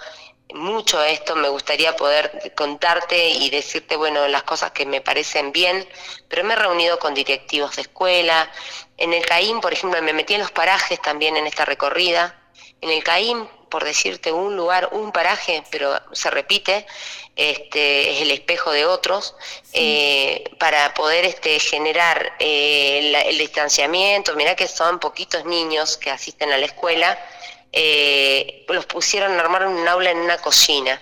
mucho 0.53 1.03
esto, 1.03 1.35
me 1.35 1.49
gustaría 1.49 1.95
poder 1.95 2.53
contarte 2.55 3.29
y 3.29 3.49
decirte, 3.49 3.95
bueno, 3.95 4.27
las 4.27 4.43
cosas 4.43 4.71
que 4.71 4.85
me 4.85 5.01
parecen 5.01 5.51
bien, 5.51 5.87
pero 6.27 6.43
me 6.43 6.53
he 6.53 6.57
reunido 6.57 6.99
con 6.99 7.13
directivos 7.13 7.75
de 7.75 7.83
escuela. 7.83 8.49
En 8.97 9.13
el 9.13 9.25
CAIM, 9.25 9.61
por 9.61 9.73
ejemplo, 9.73 10.01
me 10.01 10.13
metí 10.13 10.35
en 10.35 10.41
los 10.41 10.51
parajes 10.51 11.01
también 11.01 11.37
en 11.37 11.47
esta 11.47 11.65
recorrida. 11.65 12.39
En 12.83 12.89
el 12.89 13.01
CAIM, 13.01 13.47
por 13.69 13.85
decirte 13.85 14.33
un 14.33 14.57
lugar, 14.57 14.89
un 14.91 15.13
paraje, 15.13 15.63
pero 15.71 15.97
se 16.11 16.29
repite, 16.29 16.85
este, 17.37 18.11
es 18.11 18.21
el 18.23 18.31
espejo 18.31 18.71
de 18.71 18.85
otros, 18.85 19.35
eh, 19.71 20.43
para 20.59 20.93
poder 20.93 21.23
este, 21.23 21.59
generar 21.59 22.33
eh, 22.39 23.23
el, 23.29 23.37
distanciamiento. 23.37 24.35
Mirá 24.35 24.57
que 24.57 24.67
son 24.67 24.99
poquitos 24.99 25.45
niños 25.45 25.95
que 25.95 26.11
asisten 26.11 26.51
a 26.51 26.57
la 26.57 26.65
escuela. 26.65 27.17
Eh, 27.71 28.65
los 28.67 28.85
pusieron 28.85 29.31
a 29.31 29.39
armar 29.39 29.65
un 29.65 29.87
aula 29.87 30.11
en 30.11 30.17
una 30.17 30.37
cocina, 30.39 31.01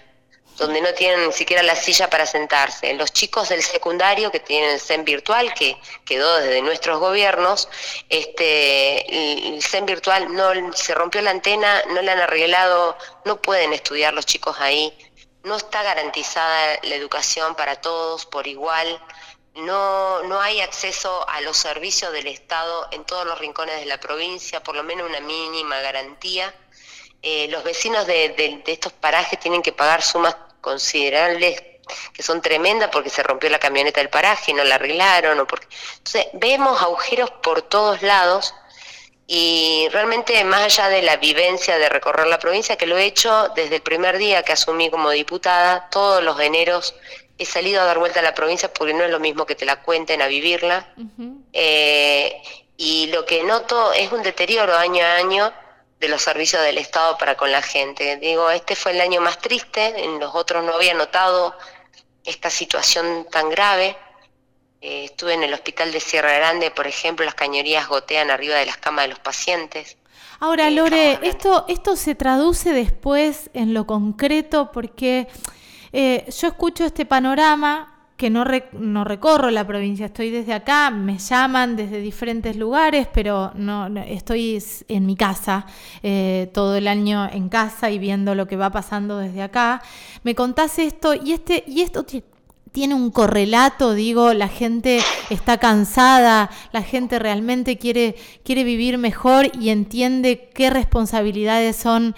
donde 0.61 0.79
no 0.79 0.93
tienen 0.93 1.25
ni 1.27 1.33
siquiera 1.33 1.63
la 1.63 1.75
silla 1.75 2.07
para 2.07 2.27
sentarse. 2.27 2.93
Los 2.93 3.11
chicos 3.11 3.49
del 3.49 3.63
secundario 3.63 4.31
que 4.31 4.39
tienen 4.39 4.69
el 4.69 4.79
CEN 4.79 5.03
virtual, 5.03 5.55
que 5.55 5.75
quedó 6.05 6.37
desde 6.37 6.61
nuestros 6.61 6.99
gobiernos, 6.99 7.67
este, 8.09 9.55
el 9.55 9.63
CEN 9.63 9.87
virtual 9.87 10.31
no 10.31 10.71
se 10.73 10.93
rompió 10.93 11.19
la 11.23 11.31
antena, 11.31 11.81
no 11.89 12.03
le 12.03 12.11
han 12.11 12.19
arreglado, 12.19 12.95
no 13.25 13.41
pueden 13.41 13.73
estudiar 13.73 14.13
los 14.13 14.27
chicos 14.27 14.57
ahí, 14.59 14.95
no 15.43 15.55
está 15.55 15.81
garantizada 15.81 16.77
la 16.83 16.93
educación 16.93 17.55
para 17.55 17.81
todos 17.81 18.27
por 18.27 18.45
igual. 18.45 19.01
No, 19.55 20.21
no 20.23 20.39
hay 20.39 20.61
acceso 20.61 21.27
a 21.27 21.41
los 21.41 21.57
servicios 21.57 22.13
del 22.13 22.27
Estado 22.27 22.87
en 22.91 23.03
todos 23.03 23.25
los 23.25 23.39
rincones 23.39 23.79
de 23.79 23.85
la 23.87 23.99
provincia, 23.99 24.61
por 24.61 24.75
lo 24.75 24.83
menos 24.83 25.09
una 25.09 25.21
mínima 25.21 25.81
garantía. 25.81 26.53
Eh, 27.23 27.47
los 27.49 27.63
vecinos 27.63 28.07
de, 28.07 28.63
estos 28.65 28.93
parajes 28.93 29.39
tienen 29.39 29.61
que 29.61 29.73
pagar 29.73 30.01
sumas 30.01 30.35
considerables 30.61 31.61
que 32.13 32.23
son 32.23 32.41
tremendas 32.41 32.89
porque 32.91 33.09
se 33.09 33.23
rompió 33.23 33.49
la 33.49 33.59
camioneta 33.59 33.99
del 33.99 34.09
paraje 34.09 34.51
y 34.51 34.53
no 34.53 34.63
la 34.63 34.75
arreglaron. 34.75 35.39
O 35.39 35.47
porque... 35.47 35.67
Entonces, 35.97 36.27
vemos 36.33 36.81
agujeros 36.81 37.31
por 37.31 37.61
todos 37.63 38.01
lados 38.01 38.53
y 39.27 39.87
realmente 39.91 40.43
más 40.43 40.63
allá 40.63 40.89
de 40.89 41.01
la 41.01 41.17
vivencia 41.17 41.77
de 41.77 41.89
recorrer 41.89 42.27
la 42.27 42.39
provincia, 42.39 42.75
que 42.75 42.85
lo 42.85 42.97
he 42.97 43.05
hecho 43.05 43.49
desde 43.55 43.77
el 43.77 43.81
primer 43.81 44.17
día 44.17 44.43
que 44.43 44.51
asumí 44.51 44.89
como 44.89 45.09
diputada, 45.09 45.87
todos 45.89 46.21
los 46.21 46.39
eneros 46.39 46.95
he 47.37 47.45
salido 47.45 47.81
a 47.81 47.85
dar 47.85 47.97
vuelta 47.97 48.19
a 48.19 48.23
la 48.23 48.35
provincia 48.35 48.71
porque 48.73 48.93
no 48.93 49.03
es 49.03 49.09
lo 49.09 49.19
mismo 49.19 49.45
que 49.45 49.55
te 49.55 49.65
la 49.65 49.81
cuenten 49.81 50.21
a 50.21 50.27
vivirla. 50.27 50.93
Eh, 51.53 52.41
y 52.77 53.07
lo 53.07 53.25
que 53.25 53.43
noto 53.43 53.93
es 53.93 54.11
un 54.11 54.21
deterioro 54.21 54.75
año 54.75 55.03
a 55.03 55.15
año 55.15 55.53
de 56.01 56.09
los 56.09 56.23
servicios 56.23 56.63
del 56.63 56.79
Estado 56.79 57.15
para 57.19 57.37
con 57.37 57.51
la 57.51 57.61
gente. 57.61 58.17
Digo, 58.17 58.49
este 58.49 58.75
fue 58.75 58.91
el 58.91 59.01
año 59.01 59.21
más 59.21 59.37
triste, 59.37 60.03
en 60.03 60.19
los 60.19 60.33
otros 60.33 60.65
no 60.65 60.73
había 60.73 60.95
notado 60.95 61.55
esta 62.25 62.49
situación 62.49 63.27
tan 63.29 63.49
grave. 63.49 63.95
Eh, 64.81 65.05
estuve 65.05 65.35
en 65.35 65.43
el 65.43 65.53
hospital 65.53 65.91
de 65.91 65.99
Sierra 65.99 66.33
Grande, 66.33 66.71
por 66.71 66.87
ejemplo, 66.87 67.23
las 67.23 67.35
cañerías 67.35 67.87
gotean 67.87 68.31
arriba 68.31 68.55
de 68.55 68.65
las 68.65 68.77
camas 68.77 69.05
de 69.05 69.09
los 69.09 69.19
pacientes. 69.19 69.95
Ahora, 70.39 70.69
eh, 70.69 70.71
Lore, 70.71 71.19
esto, 71.21 71.65
esto 71.67 71.95
se 71.95 72.15
traduce 72.15 72.73
después 72.73 73.51
en 73.53 73.75
lo 73.75 73.85
concreto 73.85 74.71
porque 74.71 75.27
eh, 75.93 76.25
yo 76.35 76.47
escucho 76.47 76.83
este 76.83 77.05
panorama 77.05 77.90
que 78.21 78.29
no, 78.29 78.45
no, 78.73 79.03
recorro 79.03 79.49
la 79.49 79.65
provincia, 79.65 80.05
estoy 80.05 80.29
desde 80.29 80.53
acá, 80.53 80.91
me 80.91 81.17
llaman 81.17 81.75
desde 81.75 81.99
diferentes 81.99 82.55
lugares, 82.55 83.07
pero 83.11 83.51
no, 83.55 83.87
estoy 84.03 84.63
en 84.89 85.07
mi 85.07 85.15
casa, 85.15 85.65
eh, 86.03 86.47
todo 86.53 86.75
el 86.75 86.87
año 86.87 87.27
en 87.33 87.49
casa 87.49 87.89
y 87.89 87.97
viendo 87.97 88.35
lo 88.35 88.47
que 88.47 88.57
va 88.57 88.69
pasando 88.69 89.17
desde 89.17 89.41
acá. 89.41 89.81
Me 90.21 90.35
contás 90.35 90.77
esto 90.77 91.15
y, 91.15 91.31
este, 91.31 91.63
y 91.65 91.81
esto 91.81 92.05
tiene 92.71 92.93
un 92.93 93.09
correlato, 93.09 93.95
digo, 93.95 94.35
la 94.35 94.49
gente 94.49 94.99
está 95.31 95.57
cansada, 95.57 96.51
la 96.71 96.83
gente 96.83 97.17
realmente 97.17 97.79
quiere, 97.79 98.15
quiere 98.43 98.63
vivir 98.63 98.99
mejor 98.99 99.49
y 99.59 99.69
entiende 99.69 100.47
qué 100.53 100.69
responsabilidades 100.69 101.75
son 101.75 102.13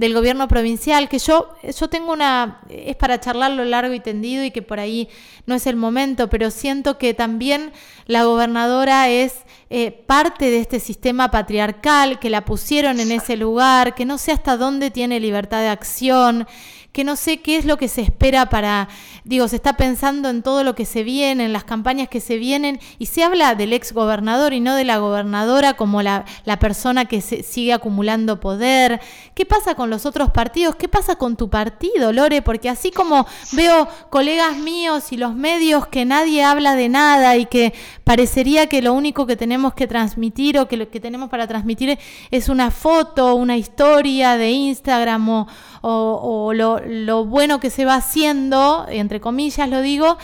del 0.00 0.14
gobierno 0.14 0.48
provincial, 0.48 1.10
que 1.10 1.18
yo, 1.18 1.50
yo 1.62 1.88
tengo 1.90 2.14
una, 2.14 2.62
es 2.70 2.96
para 2.96 3.20
charlarlo 3.20 3.66
largo 3.66 3.92
y 3.92 4.00
tendido 4.00 4.42
y 4.42 4.50
que 4.50 4.62
por 4.62 4.80
ahí 4.80 5.10
no 5.44 5.54
es 5.54 5.66
el 5.66 5.76
momento, 5.76 6.30
pero 6.30 6.50
siento 6.50 6.96
que 6.96 7.12
también 7.12 7.70
la 8.06 8.24
gobernadora 8.24 9.10
es 9.10 9.34
eh, 9.68 9.90
parte 9.90 10.46
de 10.46 10.58
este 10.58 10.80
sistema 10.80 11.30
patriarcal, 11.30 12.18
que 12.18 12.30
la 12.30 12.46
pusieron 12.46 12.98
en 12.98 13.12
ese 13.12 13.36
lugar, 13.36 13.94
que 13.94 14.06
no 14.06 14.16
sé 14.16 14.32
hasta 14.32 14.56
dónde 14.56 14.90
tiene 14.90 15.20
libertad 15.20 15.60
de 15.60 15.68
acción 15.68 16.46
que 16.92 17.04
no 17.04 17.16
sé 17.16 17.38
qué 17.38 17.56
es 17.56 17.64
lo 17.64 17.76
que 17.76 17.88
se 17.88 18.00
espera 18.00 18.46
para, 18.46 18.88
digo, 19.24 19.46
se 19.48 19.56
está 19.56 19.76
pensando 19.76 20.28
en 20.28 20.42
todo 20.42 20.64
lo 20.64 20.74
que 20.74 20.84
se 20.84 21.04
viene, 21.04 21.44
en 21.44 21.52
las 21.52 21.64
campañas 21.64 22.08
que 22.08 22.20
se 22.20 22.36
vienen, 22.36 22.80
y 22.98 23.06
se 23.06 23.22
habla 23.22 23.54
del 23.54 23.72
ex 23.72 23.92
gobernador 23.92 24.52
y 24.52 24.60
no 24.60 24.74
de 24.74 24.84
la 24.84 24.98
gobernadora 24.98 25.74
como 25.74 26.02
la, 26.02 26.24
la 26.44 26.58
persona 26.58 27.04
que 27.04 27.20
se, 27.20 27.42
sigue 27.42 27.72
acumulando 27.72 28.40
poder. 28.40 29.00
¿Qué 29.34 29.46
pasa 29.46 29.74
con 29.74 29.90
los 29.90 30.06
otros 30.06 30.30
partidos? 30.30 30.76
¿Qué 30.76 30.88
pasa 30.88 31.16
con 31.16 31.36
tu 31.36 31.48
partido, 31.48 32.12
Lore? 32.12 32.42
Porque 32.42 32.68
así 32.68 32.90
como 32.90 33.26
veo 33.52 33.88
colegas 34.10 34.56
míos 34.56 35.12
y 35.12 35.16
los 35.16 35.34
medios 35.34 35.86
que 35.86 36.04
nadie 36.04 36.42
habla 36.42 36.74
de 36.74 36.88
nada 36.88 37.36
y 37.36 37.46
que 37.46 37.72
parecería 38.04 38.66
que 38.68 38.82
lo 38.82 38.92
único 38.92 39.26
que 39.26 39.36
tenemos 39.36 39.74
que 39.74 39.86
transmitir 39.86 40.58
o 40.58 40.66
que 40.66 40.76
lo 40.76 40.90
que 40.90 41.00
tenemos 41.00 41.30
para 41.30 41.46
transmitir 41.46 41.98
es 42.30 42.48
una 42.48 42.70
foto, 42.70 43.34
una 43.34 43.56
historia 43.56 44.36
de 44.36 44.50
Instagram 44.50 45.28
o, 45.28 45.46
o, 45.82 46.52
lo, 46.52 46.79
bueno 47.26 47.60
que 47.60 47.70
se 47.70 47.84
va 47.84 47.94
haciendo, 47.94 48.86
entre 48.88 49.20
comillas 49.20 49.68
lo 49.68 49.80
digo, 49.80 50.18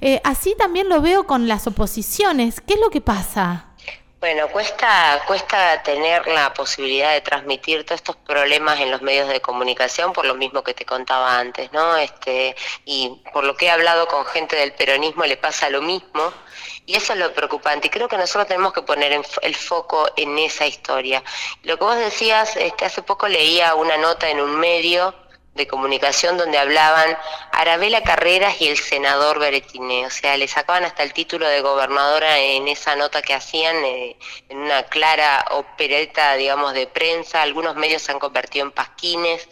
eh, 0.00 0.20
así 0.24 0.54
también 0.56 0.88
lo 0.88 1.00
veo 1.00 1.26
con 1.26 1.48
las 1.48 1.66
oposiciones. 1.66 2.60
¿Qué 2.60 2.74
es 2.74 2.80
lo 2.80 2.90
que 2.90 3.00
pasa? 3.00 3.66
Bueno, 4.20 4.48
cuesta, 4.48 5.22
cuesta 5.26 5.82
tener 5.82 6.26
la 6.26 6.52
posibilidad 6.52 7.12
de 7.12 7.22
transmitir 7.22 7.86
todos 7.86 8.00
estos 8.00 8.16
problemas 8.16 8.78
en 8.78 8.90
los 8.90 9.00
medios 9.00 9.28
de 9.28 9.40
comunicación, 9.40 10.12
por 10.12 10.26
lo 10.26 10.34
mismo 10.34 10.62
que 10.62 10.74
te 10.74 10.84
contaba 10.84 11.38
antes, 11.38 11.72
¿no? 11.72 11.96
Este, 11.96 12.54
y 12.84 13.22
por 13.32 13.44
lo 13.44 13.56
que 13.56 13.66
he 13.66 13.70
hablado 13.70 14.06
con 14.08 14.26
gente 14.26 14.56
del 14.56 14.74
peronismo 14.74 15.24
le 15.24 15.38
pasa 15.38 15.70
lo 15.70 15.80
mismo, 15.80 16.34
y 16.84 16.96
eso 16.96 17.14
es 17.14 17.18
lo 17.18 17.32
preocupante. 17.32 17.86
Y 17.86 17.90
creo 17.90 18.08
que 18.08 18.18
nosotros 18.18 18.46
tenemos 18.46 18.74
que 18.74 18.82
poner 18.82 19.18
el 19.40 19.56
foco 19.56 20.06
en 20.16 20.38
esa 20.38 20.66
historia. 20.66 21.22
Lo 21.62 21.78
que 21.78 21.84
vos 21.84 21.96
decías, 21.96 22.56
este, 22.56 22.84
hace 22.84 23.00
poco 23.00 23.26
leía 23.26 23.74
una 23.74 23.96
nota 23.96 24.28
en 24.28 24.40
un 24.40 24.60
medio 24.60 25.14
de 25.54 25.66
comunicación 25.66 26.38
donde 26.38 26.58
hablaban 26.58 27.18
Arabela 27.52 28.02
Carreras 28.02 28.60
y 28.60 28.68
el 28.68 28.78
senador 28.78 29.40
Beretiné, 29.40 30.06
o 30.06 30.10
sea, 30.10 30.36
le 30.36 30.46
sacaban 30.46 30.84
hasta 30.84 31.02
el 31.02 31.12
título 31.12 31.46
de 31.46 31.60
gobernadora 31.60 32.38
en 32.38 32.68
esa 32.68 32.94
nota 32.94 33.20
que 33.20 33.34
hacían, 33.34 33.76
eh, 33.84 34.16
en 34.48 34.58
una 34.58 34.84
clara 34.84 35.44
opereta, 35.50 36.34
digamos, 36.34 36.72
de 36.72 36.86
prensa, 36.86 37.42
algunos 37.42 37.74
medios 37.74 38.02
se 38.02 38.12
han 38.12 38.20
convertido 38.20 38.64
en 38.64 38.72
pasquines, 38.72 39.48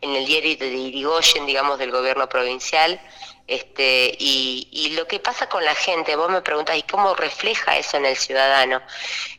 en 0.00 0.16
el 0.16 0.24
diario 0.26 0.56
de 0.56 0.68
Irigoyen, 0.68 1.44
digamos, 1.46 1.78
del 1.78 1.90
gobierno 1.90 2.28
provincial, 2.28 3.00
este, 3.46 4.16
y, 4.18 4.68
y, 4.70 4.90
lo 4.94 5.06
que 5.06 5.20
pasa 5.20 5.48
con 5.48 5.64
la 5.64 5.74
gente, 5.74 6.16
vos 6.16 6.30
me 6.30 6.40
preguntás, 6.40 6.76
¿y 6.76 6.82
cómo 6.84 7.14
refleja 7.14 7.76
eso 7.76 7.98
en 7.98 8.06
el 8.06 8.16
ciudadano? 8.16 8.80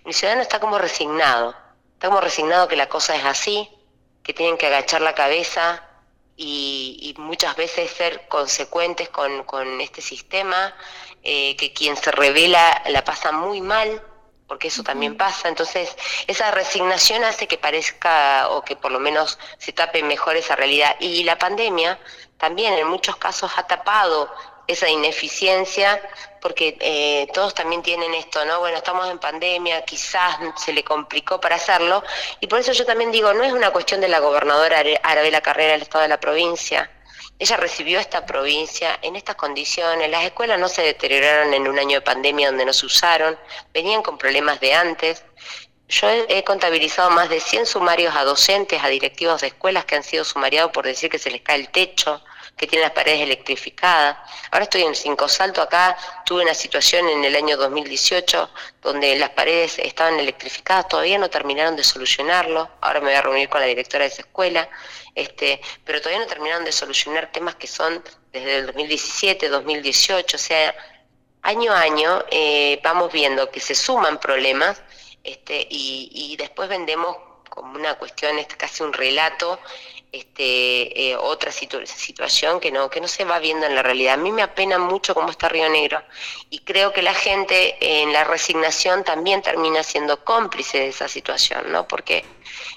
El 0.06 0.14
ciudadano 0.14 0.42
está 0.42 0.60
como 0.60 0.78
resignado, 0.78 1.56
está 1.94 2.10
como 2.10 2.22
resignado 2.22 2.68
que 2.68 2.76
la 2.76 2.88
cosa 2.88 3.16
es 3.16 3.26
así, 3.26 3.70
que 4.22 4.34
tienen 4.34 4.58
que 4.58 4.68
agachar 4.68 5.02
la 5.02 5.16
cabeza, 5.16 5.82
y, 6.36 7.14
muchas 7.18 7.56
veces 7.56 7.92
ser 7.92 8.28
consecuentes 8.28 9.10
con, 9.10 9.44
con 9.44 9.82
este 9.82 10.02
sistema, 10.02 10.74
eh, 11.24 11.56
que 11.56 11.74
quien 11.74 11.96
se 11.96 12.12
revela 12.12 12.82
la 12.88 13.04
pasa 13.04 13.32
muy 13.32 13.62
mal, 13.62 14.02
porque 14.48 14.68
eso 14.68 14.84
también 14.84 15.16
pasa. 15.18 15.48
Entonces, 15.48 15.96
esa 16.28 16.52
resignación 16.52 17.24
hace 17.24 17.48
que 17.48 17.58
parezca 17.58 18.50
o 18.50 18.64
que 18.64 18.76
por 18.76 18.92
lo 18.92 19.00
menos 19.00 19.40
se 19.58 19.74
tape 19.74 20.04
mejor 20.04 20.36
esa 20.36 20.56
realidad. 20.56 20.96
Y 21.00 21.24
la 21.24 21.38
pandemia 21.38 22.00
también 22.38 22.74
en 22.74 22.88
muchos 22.88 23.16
casos 23.16 23.52
ha 23.56 23.66
tapado 23.68 24.30
esa 24.68 24.90
ineficiencia, 24.90 26.02
porque 26.42 26.78
eh, 26.80 27.28
todos 27.34 27.54
también 27.54 27.82
tienen 27.82 28.14
esto, 28.14 28.44
¿no? 28.46 28.60
Bueno, 28.60 28.78
estamos 28.78 29.10
en 29.10 29.20
pandemia, 29.20 29.84
quizás 29.86 30.38
se 30.58 30.74
le 30.74 30.84
complicó 30.84 31.40
para 31.40 31.56
hacerlo, 31.56 32.04
y 32.40 32.48
por 32.48 32.60
eso 32.60 32.72
yo 32.74 32.86
también 32.86 33.12
digo, 33.12 33.34
no 33.34 33.44
es 33.44 33.54
una 33.54 33.72
cuestión 33.72 34.02
de 34.02 34.08
la 34.08 34.20
gobernadora 34.20 34.84
Arabela 35.04 35.42
Carrera 35.42 35.74
del 35.74 35.84
Estado 35.84 36.04
de 36.04 36.10
la 36.10 36.20
provincia. 36.20 36.90
Ella 37.40 37.58
recibió 37.58 38.00
esta 38.00 38.26
provincia 38.26 39.00
en 39.02 39.16
estas 39.16 39.36
condiciones, 39.36 40.10
las 40.10 40.24
escuelas 40.24 40.60
no 40.60 40.70
se 40.70 40.82
deterioraron 40.82 41.54
en 41.54 41.68
un 41.68 41.80
año 41.80 42.00
de 42.00 42.02
pandemia 42.02 42.48
donde 42.48 42.66
no 42.66 42.74
se 42.74 42.86
usaron, 42.86 43.38
venían 43.74 44.04
con 44.04 44.18
problemas 44.18 44.60
de 44.60 44.74
antes. 44.74 45.24
Yo 45.90 46.10
he, 46.10 46.44
contabilizado 46.44 47.10
más 47.10 47.30
de 47.30 47.40
100 47.40 47.66
sumarios 47.66 48.16
a 48.16 48.24
docentes, 48.24 48.84
a 48.84 48.88
directivos 48.88 49.42
de 49.42 49.48
escuelas 49.48 49.86
que 49.86 49.96
han 49.96 50.04
sido 50.04 50.24
sumariados 50.24 50.72
por 50.72 50.86
decir 50.86 51.10
que 51.10 51.20
se 51.20 51.30
les 51.30 51.42
cae 51.42 51.60
el 51.60 51.70
techo, 51.70 52.24
que 52.58 52.68
tienen 52.68 52.84
las 52.84 52.94
paredes 52.94 53.22
electrificadas. 53.22 54.18
Ahora 54.52 54.64
estoy 54.64 54.84
en 54.84 54.96
Cinco 54.96 55.28
Salto, 55.28 55.62
acá 55.62 55.98
tuve 56.26 56.44
una 56.44 56.54
situación 56.54 57.08
en 57.10 57.24
el 57.26 57.36
año 57.36 57.58
2018 57.58 58.50
donde 58.82 59.16
las 59.18 59.32
paredes 59.32 59.80
estaban 59.80 60.20
electrificadas, 60.20 60.88
todavía 60.88 61.18
no 61.18 61.30
terminaron 61.30 61.76
de 61.76 61.84
solucionarlo, 61.84 62.70
ahora 62.82 63.00
me 63.00 63.08
voy 63.08 63.16
a 63.16 63.22
reunir 63.22 63.50
con 63.50 63.62
la 63.62 63.68
directora 63.68 64.04
de 64.04 64.12
esa 64.12 64.22
escuela, 64.22 64.70
este, 65.16 65.62
pero 65.84 66.00
todavía 66.00 66.24
no 66.24 66.28
terminaron 66.28 66.66
de 66.66 66.72
solucionar 66.72 67.32
temas 67.32 67.56
que 67.56 67.68
son 67.68 68.04
desde 68.32 68.58
el 68.58 68.66
2017, 68.68 69.50
2018, 69.50 70.36
o 70.36 70.40
sea, 70.40 70.76
año 71.44 71.72
a 71.74 71.82
año 71.82 72.24
eh, 72.32 72.80
vamos 72.84 73.12
viendo 73.12 73.50
que 73.52 73.60
se 73.60 73.76
suman 73.76 74.20
problemas 74.20 74.82
este, 75.24 75.68
y, 75.70 76.36
después 76.38 76.68
vendemos 76.68 77.16
como 77.50 77.76
una 77.76 77.96
cuestión, 77.96 78.38
este, 78.40 78.58
casi 78.58 78.84
un 78.84 78.92
relato, 78.92 79.60
este, 80.14 81.10
eh, 81.10 81.16
otra 81.18 81.52
situación 81.52 82.60
que 82.60 82.72
no, 82.72 82.88
que 82.92 83.02
no 83.02 83.08
se 83.08 83.26
va 83.26 83.40
viendo 83.40 83.66
en 83.66 83.74
la 83.74 83.82
realidad. 83.82 84.14
A 84.14 84.18
mí 84.18 84.32
me 84.32 84.44
apena 84.44 84.78
mucho 84.78 85.16
cómo 85.16 85.32
está 85.32 85.50
Río 85.50 85.68
Negro 85.70 86.04
y 86.52 86.60
creo 86.60 86.94
que 86.94 87.02
la 87.02 87.16
gente 87.16 87.76
en 87.80 88.14
la 88.14 88.24
resignación 88.24 89.04
también 89.04 89.42
termina 89.42 89.82
siendo 89.82 90.24
cómplice 90.24 90.78
de 90.78 90.88
esa 90.90 91.08
situación, 91.08 91.72
¿no? 91.72 91.88
Porque 91.88 92.24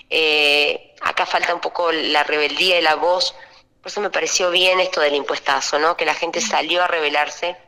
eh, 0.09 0.95
acá 1.03 1.27
falta 1.27 1.55
un 1.55 1.61
poco 1.61 1.93
la 1.93 2.25
rebeldía 2.25 2.79
y 2.79 2.83
la 2.83 2.95
voz, 2.95 3.35
por 3.83 3.91
eso 3.93 4.01
me 4.01 4.09
pareció 4.09 4.51
bien 4.51 4.81
esto 4.81 5.03
del 5.03 5.15
impuestazo, 5.15 5.79
¿no? 5.79 5.95
Que 5.95 6.07
la 6.07 6.15
gente 6.15 6.41
salió 6.41 6.85
a 6.85 6.87
rebelarse 6.87 7.59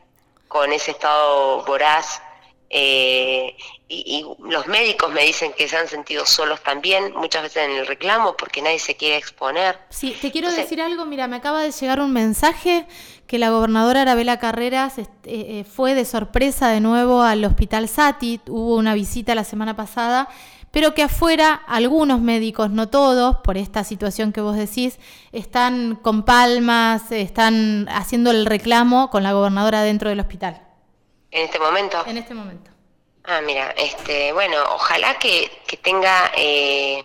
con 0.49 0.73
ese 0.73 0.93
estado 0.93 1.63
voraz 1.67 2.23
eh, 2.71 3.57
y, 3.89 4.27
los 4.45 4.67
médicos 4.67 5.11
me 5.13 5.23
dicen 5.23 5.53
que 5.57 5.69
se 5.69 5.77
han 5.77 5.89
sentido 5.89 6.27
solos 6.27 6.63
también, 6.63 7.15
muchas 7.15 7.43
veces 7.43 7.65
en 7.65 7.71
el 7.73 7.87
reclamo, 7.87 8.37
porque 8.37 8.61
nadie 8.61 8.79
se 8.79 8.97
quiere 8.97 9.17
exponer. 9.17 9.79
Sí, 9.89 10.17
te 10.21 10.31
quiero 10.31 10.51
decir 10.51 10.81
algo, 10.81 11.07
mira, 11.07 11.27
me 11.27 11.37
acaba 11.37 11.63
de 11.63 11.71
llegar 11.71 12.01
un 12.01 12.13
mensaje 12.13 12.87
que 13.27 13.39
la 13.39 13.51
gobernadora 13.51 14.03
Arabela 14.03 14.39
Carreras 14.39 14.99
eh, 14.99 15.07
eh, 15.25 15.65
fue 15.65 15.95
de 15.95 16.05
sorpresa 16.05 16.69
de 16.69 16.81
nuevo 16.81 17.23
al 17.23 17.45
hospital 17.45 17.89
Sati, 17.89 18.41
hubo 18.49 18.77
una 18.77 18.95
visita 18.95 19.35
la 19.35 19.45
semana 19.45 19.75
pasada, 19.75 20.29
pero 20.71 20.93
que 20.93 21.03
afuera 21.03 21.55
algunos 21.55 22.21
médicos, 22.21 22.71
no 22.71 22.89
todos, 22.89 23.39
por 23.39 23.57
esta 23.57 23.85
situación 23.85 24.33
que 24.33 24.43
vos 24.43 24.57
decís, 24.57 24.99
están 25.33 25.97
con 25.97 26.25
palmas, 26.25 27.11
están 27.11 27.89
haciendo 27.89 28.31
el 28.31 28.45
reclamo 28.45 29.09
con 29.09 29.23
la 29.23 29.33
gobernadora 29.33 29.83
dentro 29.83 30.11
del 30.11 30.21
hospital. 30.21 30.68
¿En 31.39 31.45
este 31.45 31.61
momento? 31.61 32.05
En 32.07 32.19
este 32.19 32.35
momento. 32.35 32.71
Ah, 33.23 33.41
mira, 33.41 33.73
este, 33.77 34.33
bueno, 34.33 34.57
ojalá 34.71 35.19
que, 35.19 35.51
tenga 35.83 36.33
eh, 36.35 37.05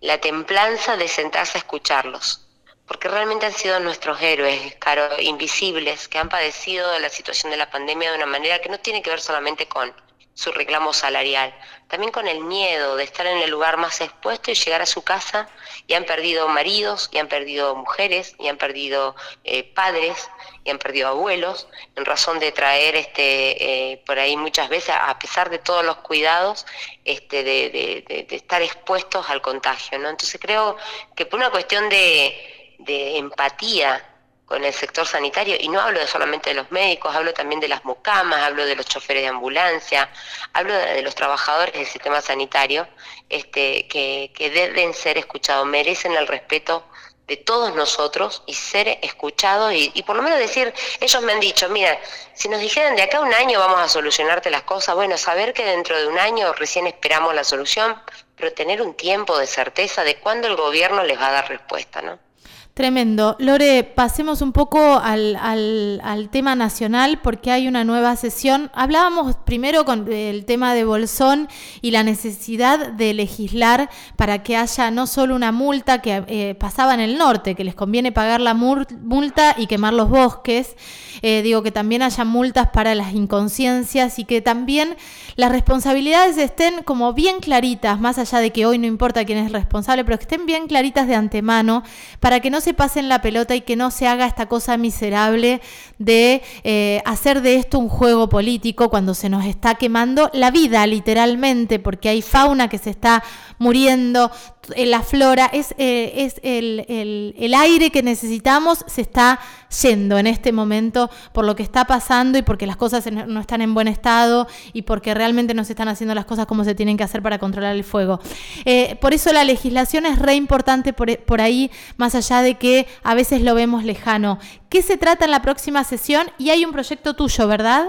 la 0.00 0.18
templanza 0.18 0.98
de 0.98 1.08
sentarse 1.08 1.56
a 1.56 1.60
escucharlos, 1.60 2.46
porque 2.86 3.08
realmente 3.08 3.46
han 3.46 3.54
sido 3.54 3.80
nuestros 3.80 4.20
héroes, 4.20 4.74
caro, 4.76 5.18
invisibles, 5.18 6.08
que 6.08 6.18
han 6.18 6.28
padecido 6.28 6.98
la 6.98 7.08
situación 7.08 7.50
de 7.50 7.56
la 7.56 7.70
pandemia 7.70 8.10
de 8.10 8.18
una 8.18 8.26
manera 8.26 8.58
que 8.58 8.68
no 8.68 8.80
tiene 8.80 9.00
que 9.00 9.08
ver 9.08 9.20
solamente 9.20 9.66
con 9.66 9.94
su 10.40 10.52
reclamo 10.52 10.94
salarial, 10.94 11.54
también 11.88 12.12
con 12.12 12.26
el 12.26 12.40
miedo 12.40 12.96
de 12.96 13.04
estar 13.04 13.26
en 13.26 13.36
el 13.42 13.50
lugar 13.50 13.76
más 13.76 14.00
expuesto 14.00 14.50
y 14.50 14.54
llegar 14.54 14.80
a 14.80 14.86
su 14.86 15.02
casa 15.02 15.50
y 15.86 15.92
han 15.92 16.04
perdido 16.04 16.48
maridos, 16.48 17.10
y 17.12 17.18
han 17.18 17.28
perdido 17.28 17.74
mujeres, 17.74 18.34
y 18.38 18.48
han 18.48 18.56
perdido 18.56 19.14
eh, 19.44 19.64
padres, 19.64 20.30
y 20.64 20.70
han 20.70 20.78
perdido 20.78 21.08
abuelos, 21.08 21.68
en 21.94 22.06
razón 22.06 22.38
de 22.38 22.52
traer 22.52 22.96
este 22.96 23.92
eh, 23.92 24.02
por 24.06 24.18
ahí 24.18 24.34
muchas 24.34 24.70
veces, 24.70 24.94
a 24.98 25.18
pesar 25.18 25.50
de 25.50 25.58
todos 25.58 25.84
los 25.84 25.96
cuidados, 25.96 26.64
este, 27.04 27.44
de, 27.44 28.26
estar 28.30 28.62
expuestos 28.62 29.28
al 29.28 29.42
contagio. 29.42 29.98
¿no? 29.98 30.08
Entonces 30.08 30.40
creo 30.40 30.78
que 31.14 31.26
por 31.26 31.38
una 31.38 31.50
cuestión 31.50 31.90
de, 31.90 32.76
de 32.78 33.18
empatía 33.18 34.09
con 34.50 34.64
el 34.64 34.74
sector 34.74 35.06
sanitario, 35.06 35.54
y 35.60 35.68
no 35.68 35.80
hablo 35.80 36.04
solamente 36.08 36.50
de 36.50 36.56
los 36.56 36.72
médicos, 36.72 37.14
hablo 37.14 37.32
también 37.32 37.60
de 37.60 37.68
las 37.68 37.84
mucamas, 37.84 38.40
hablo 38.40 38.66
de 38.66 38.74
los 38.74 38.84
choferes 38.84 39.22
de 39.22 39.28
ambulancia, 39.28 40.10
hablo 40.52 40.74
de, 40.74 41.02
los 41.02 41.14
trabajadores 41.14 41.72
del 41.72 41.86
sistema 41.86 42.20
sanitario, 42.20 42.88
este, 43.28 43.86
que, 43.86 44.50
deben 44.52 44.92
ser 44.92 45.18
escuchados, 45.18 45.64
merecen 45.68 46.16
el 46.16 46.26
respeto 46.26 46.84
de 47.28 47.36
todos 47.36 47.76
nosotros 47.76 48.42
y 48.44 48.54
ser 48.54 48.98
escuchados 49.02 49.72
y, 49.72 49.92
y, 49.94 50.02
por 50.02 50.16
lo 50.16 50.22
menos 50.22 50.40
decir, 50.40 50.74
ellos 50.98 51.22
me 51.22 51.30
han 51.30 51.38
dicho, 51.38 51.68
mira, 51.68 51.96
si 52.34 52.48
nos 52.48 52.60
dijeran 52.60 52.96
de 52.96 53.02
acá 53.02 53.18
a 53.18 53.20
un 53.20 53.32
año 53.32 53.60
vamos 53.60 53.78
a 53.78 53.88
solucionarte 53.88 54.50
las 54.50 54.62
cosas, 54.64 54.96
bueno, 54.96 55.16
saber 55.16 55.52
que 55.52 55.64
dentro 55.64 55.96
de 55.96 56.08
un 56.08 56.18
año 56.18 56.52
recién 56.54 56.88
esperamos 56.88 57.36
la 57.36 57.44
solución, 57.44 58.02
pero 58.34 58.52
tener 58.52 58.82
un 58.82 58.94
tiempo 58.94 59.38
de 59.38 59.46
certeza 59.46 60.02
de 60.02 60.16
cuándo 60.16 60.48
el 60.48 60.56
gobierno 60.56 61.04
les 61.04 61.20
va 61.20 61.28
a 61.28 61.32
dar 61.32 61.48
respuesta, 61.48 62.02
¿no? 62.02 62.29
Tremendo. 62.74 63.36
Lore, 63.40 63.82
pasemos 63.82 64.42
un 64.42 64.52
poco 64.52 65.00
al, 65.02 66.28
tema 66.30 66.54
nacional 66.54 67.18
porque 67.22 67.50
hay 67.50 67.66
una 67.66 67.82
nueva 67.84 68.14
sesión. 68.16 68.70
Hablábamos 68.74 69.36
primero 69.44 69.84
con 69.84 70.10
el 70.10 70.44
tema 70.44 70.72
de 70.72 70.84
Bolsón 70.84 71.48
y 71.82 71.90
la 71.90 72.04
necesidad 72.04 72.92
de 72.92 73.12
legislar 73.12 73.90
para 74.16 74.42
que 74.44 74.56
haya 74.56 74.90
no 74.92 75.06
solo 75.08 75.34
una 75.34 75.50
multa 75.50 76.00
que 76.00 76.24
eh, 76.28 76.54
pasaba 76.54 76.94
en 76.94 77.00
el 77.00 77.18
norte, 77.18 77.56
que 77.56 77.64
les 77.64 77.74
conviene 77.74 78.12
pagar 78.12 78.40
la 78.40 78.54
multa 78.54 79.56
y 79.58 79.66
quemar 79.66 79.92
los 79.92 80.08
bosques, 80.08 80.76
eh, 81.22 81.42
digo 81.42 81.62
que 81.62 81.70
también 81.70 82.02
haya 82.02 82.24
multas 82.24 82.68
para 82.70 82.94
las 82.94 83.14
inconsciencias 83.14 84.18
y 84.18 84.24
que 84.24 84.40
también 84.40 84.96
las 85.36 85.52
responsabilidades 85.52 86.38
estén 86.38 86.82
como 86.82 87.12
bien 87.12 87.40
claritas, 87.40 88.00
más 88.00 88.18
allá 88.18 88.38
de 88.38 88.50
que 88.50 88.66
hoy 88.66 88.78
no 88.78 88.86
importa 88.86 89.24
quién 89.24 89.38
es 89.38 89.52
responsable, 89.52 90.04
pero 90.04 90.18
que 90.18 90.24
estén 90.24 90.46
bien 90.46 90.66
claritas 90.66 91.06
de 91.06 91.14
antemano 91.14 91.82
para 92.20 92.40
que 92.40 92.50
no 92.50 92.60
se 92.60 92.74
pasen 92.74 93.08
la 93.08 93.22
pelota 93.22 93.54
y 93.54 93.60
que 93.62 93.76
no 93.76 93.90
se 93.90 94.06
haga 94.06 94.26
esta 94.26 94.46
cosa 94.46 94.76
miserable 94.76 95.60
de 95.98 96.42
eh, 96.64 97.02
hacer 97.04 97.42
de 97.42 97.56
esto 97.56 97.78
un 97.78 97.88
juego 97.88 98.28
político 98.28 98.90
cuando 98.90 99.14
se 99.14 99.28
nos 99.28 99.44
está 99.44 99.74
quemando 99.74 100.30
la 100.32 100.50
vida 100.50 100.86
literalmente, 100.86 101.78
porque 101.78 102.08
hay 102.08 102.22
fauna 102.22 102.68
que 102.68 102.78
se 102.78 102.90
está 102.90 103.22
muriendo, 103.58 104.30
la 104.76 105.02
flora, 105.02 105.50
es, 105.52 105.74
eh, 105.78 106.12
es 106.16 106.40
el, 106.42 107.54
aire 107.54 107.90
que 107.90 108.02
necesitamos 108.02 108.84
se 108.86 109.02
está 109.02 109.40
yendo 109.82 110.18
en 110.18 110.26
este 110.26 110.52
momento 110.52 111.10
por 111.32 111.44
lo 111.44 111.54
que 111.54 111.62
está 111.62 111.84
pasando 111.84 112.38
y 112.38 112.42
porque 112.42 112.66
las 112.66 112.76
cosas 112.76 113.10
no 113.10 113.40
están 113.40 113.60
en 113.60 113.74
buen 113.74 113.88
estado 113.88 114.46
y 114.72 114.82
porque 114.82 115.14
realmente 115.14 115.54
no 115.54 115.64
se 115.64 115.72
están 115.72 115.88
haciendo 115.88 116.14
las 116.14 116.24
cosas 116.24 116.46
como 116.46 116.64
se 116.64 116.74
tienen 116.74 116.96
que 116.96 117.04
hacer 117.04 117.22
para 117.22 117.38
controlar 117.38 117.74
el 117.76 117.84
fuego. 117.84 118.20
Eh, 118.64 118.96
por 119.00 119.14
eso 119.14 119.32
la 119.32 119.44
legislación 119.44 120.06
es 120.06 120.18
re 120.18 120.34
importante 120.34 120.92
por, 120.92 121.16
por 121.24 121.40
ahí, 121.40 121.70
más 121.96 122.14
allá 122.14 122.42
de 122.42 122.54
que 122.54 122.86
a 123.02 123.14
veces 123.14 123.42
lo 123.42 123.54
vemos 123.54 123.84
lejano. 123.84 124.38
¿Qué 124.68 124.82
se 124.82 124.96
trata 124.96 125.24
en 125.24 125.30
la 125.30 125.42
próxima 125.42 125.84
sesión? 125.84 126.30
Y 126.38 126.50
hay 126.50 126.64
un 126.64 126.72
proyecto 126.72 127.14
tuyo, 127.14 127.46
¿verdad? 127.46 127.86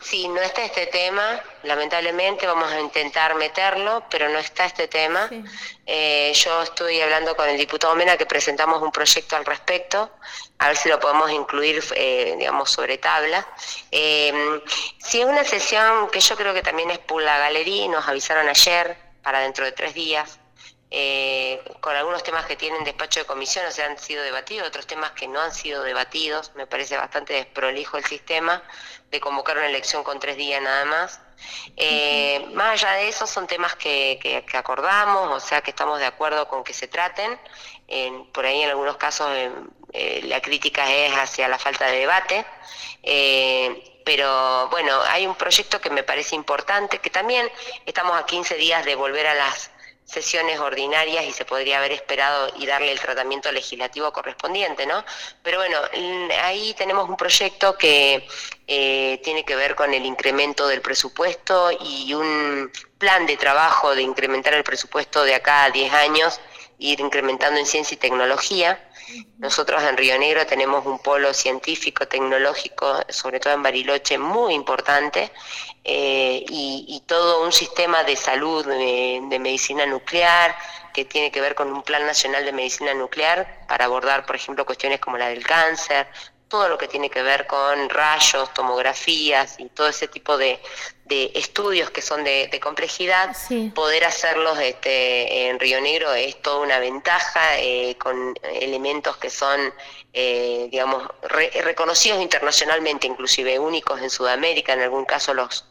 Sí, 0.00 0.28
no 0.28 0.40
está 0.40 0.64
este 0.64 0.86
tema, 0.86 1.42
lamentablemente 1.64 2.46
vamos 2.46 2.70
a 2.70 2.80
intentar 2.80 3.34
meterlo, 3.34 4.04
pero 4.08 4.28
no 4.28 4.38
está 4.38 4.64
este 4.64 4.88
tema. 4.88 5.28
Eh, 5.84 6.32
yo 6.34 6.62
estoy 6.62 7.00
hablando 7.00 7.36
con 7.36 7.48
el 7.48 7.58
diputado 7.58 7.94
Mena 7.96 8.16
que 8.16 8.26
presentamos 8.26 8.80
un 8.80 8.92
proyecto 8.92 9.36
al 9.36 9.44
respecto, 9.44 10.10
a 10.58 10.68
ver 10.68 10.76
si 10.76 10.88
lo 10.88 11.00
podemos 11.00 11.30
incluir, 11.30 11.82
eh, 11.94 12.36
digamos, 12.38 12.70
sobre 12.70 12.98
tabla. 12.98 13.46
Eh, 13.90 14.62
si 14.98 15.20
es 15.20 15.26
una 15.26 15.44
sesión 15.44 16.08
que 16.10 16.20
yo 16.20 16.36
creo 16.36 16.54
que 16.54 16.62
también 16.62 16.90
es 16.90 16.98
por 16.98 17.22
la 17.22 17.38
galería, 17.38 17.88
nos 17.88 18.06
avisaron 18.06 18.48
ayer 18.48 18.96
para 19.22 19.40
dentro 19.40 19.64
de 19.64 19.72
tres 19.72 19.92
días, 19.94 20.38
eh, 20.90 21.60
con 21.80 21.96
algunos 21.96 22.22
temas 22.22 22.46
que 22.46 22.54
tienen 22.54 22.84
despacho 22.84 23.20
de 23.20 23.26
comisión, 23.26 23.66
o 23.66 23.70
sea, 23.72 23.86
han 23.86 23.98
sido 23.98 24.22
debatidos, 24.22 24.68
otros 24.68 24.86
temas 24.86 25.10
que 25.12 25.26
no 25.26 25.40
han 25.40 25.52
sido 25.52 25.82
debatidos. 25.82 26.52
Me 26.54 26.66
parece 26.66 26.96
bastante 26.96 27.32
desprolijo 27.32 27.96
el 27.96 28.04
sistema 28.04 28.62
de 29.10 29.20
convocar 29.20 29.56
una 29.56 29.66
elección 29.66 30.04
con 30.04 30.20
tres 30.20 30.36
días 30.36 30.62
nada 30.62 30.84
más. 30.84 31.20
Eh, 31.76 32.46
más 32.54 32.82
allá 32.82 32.92
de 32.98 33.08
eso, 33.08 33.26
son 33.26 33.46
temas 33.46 33.74
que, 33.76 34.44
acordamos, 34.54 35.42
o 35.42 35.46
sea, 35.46 35.60
que 35.60 35.70
estamos 35.70 35.98
de 35.98 36.06
acuerdo 36.06 36.48
con 36.48 36.62
que 36.62 36.72
se 36.72 36.88
traten. 36.88 37.38
por 38.32 38.46
ahí, 38.46 38.62
en 38.62 38.70
algunos 38.70 38.96
casos, 38.96 39.28
eh, 39.92 40.20
la 40.24 40.40
crítica 40.40 40.90
es 40.92 41.12
hacia 41.14 41.48
la 41.48 41.58
falta 41.58 41.86
de 41.86 41.98
debate. 42.00 42.46
pero 44.04 44.68
bueno, 44.70 45.00
hay 45.02 45.26
un 45.26 45.34
proyecto 45.34 45.80
que 45.80 45.90
me 45.90 46.04
parece 46.04 46.36
importante, 46.36 46.98
que 47.00 47.10
también 47.10 47.50
estamos 47.86 48.16
a 48.16 48.24
15 48.24 48.54
días 48.54 48.84
de 48.84 48.94
volver 48.94 49.26
a 49.26 49.34
las 49.34 49.70
sesiones 50.06 50.60
ordinarias 50.60 51.24
y 51.24 51.32
se 51.32 51.44
podría 51.44 51.78
haber 51.78 51.92
esperado 51.92 52.52
y 52.58 52.64
darle 52.64 52.92
el 52.92 53.00
tratamiento 53.00 53.50
legislativo 53.50 54.12
correspondiente, 54.12 54.86
¿no? 54.86 55.04
Pero 55.42 55.58
bueno, 55.58 55.78
ahí 56.42 56.74
tenemos 56.74 57.08
un 57.08 57.16
proyecto 57.16 57.76
que 57.76 58.26
eh, 58.68 59.20
tiene 59.24 59.44
que 59.44 59.56
ver 59.56 59.74
con 59.74 59.92
el 59.92 60.06
incremento 60.06 60.68
del 60.68 60.80
presupuesto 60.80 61.70
y 61.72 62.14
un 62.14 62.70
plan 62.98 63.26
de 63.26 63.36
trabajo 63.36 63.94
de 63.94 64.02
incrementar 64.02 64.54
el 64.54 64.64
presupuesto 64.64 65.24
de 65.24 65.34
acá 65.34 65.64
a 65.64 65.70
10 65.70 65.92
años 65.92 66.40
ir 66.78 67.00
incrementando 67.00 67.58
en 67.58 67.66
ciencia 67.66 67.94
y 67.94 67.98
tecnología. 67.98 68.82
Nosotros 69.38 69.82
en 69.82 69.96
Río 69.96 70.18
Negro 70.18 70.46
tenemos 70.46 70.84
un 70.84 70.98
polo 70.98 71.32
científico, 71.32 72.06
tecnológico, 72.08 73.00
sobre 73.08 73.40
todo 73.40 73.54
en 73.54 73.62
Bariloche, 73.62 74.18
muy 74.18 74.54
importante, 74.54 75.30
eh, 75.84 76.44
y, 76.48 77.02
todo 77.06 77.44
un 77.44 77.52
sistema 77.52 78.02
de 78.02 78.16
salud, 78.16 78.66
de, 78.66 79.20
de 79.28 79.38
medicina 79.38 79.86
nuclear, 79.86 80.56
que 80.92 81.04
tiene 81.04 81.30
que 81.30 81.40
ver 81.40 81.54
con 81.54 81.72
un 81.72 81.82
Plan 81.82 82.04
Nacional 82.06 82.44
de 82.44 82.52
Medicina 82.52 82.94
Nuclear 82.94 83.66
para 83.68 83.84
abordar, 83.84 84.24
por 84.26 84.34
ejemplo, 84.34 84.64
cuestiones 84.64 84.98
como 84.98 85.18
la 85.18 85.28
del 85.28 85.46
cáncer, 85.46 86.08
todo 86.48 86.68
lo 86.68 86.78
que 86.78 86.86
tiene 86.86 87.10
que 87.10 87.22
ver 87.22 87.46
con 87.46 87.88
rayos, 87.88 88.52
tomografías 88.54 89.58
y 89.58 89.68
todo 89.68 89.88
ese 89.88 90.06
tipo 90.06 90.38
de, 90.38 90.60
estudios 91.08 91.90
que 91.90 92.02
son 92.02 92.24
de, 92.24 92.60
complejidad, 92.62 93.36
poder 93.74 94.04
hacerlos 94.04 94.58
este, 94.58 95.48
en 95.48 95.60
Río 95.60 95.80
Negro 95.80 96.12
es 96.14 96.40
toda 96.42 96.60
una 96.60 96.78
ventaja 96.78 97.58
eh, 97.58 97.96
con 97.98 98.34
elementos 98.42 99.16
que 99.16 99.30
son, 99.30 99.72
eh, 100.12 100.68
digamos, 100.70 101.08
reconocidos 101.62 102.20
internacionalmente, 102.20 103.06
inclusive 103.06 103.58
únicos 103.58 104.00
en 104.00 104.10
Sudamérica, 104.10 104.72
en 104.72 104.80
algún 104.80 105.04
caso 105.04 105.32
los 105.34 105.64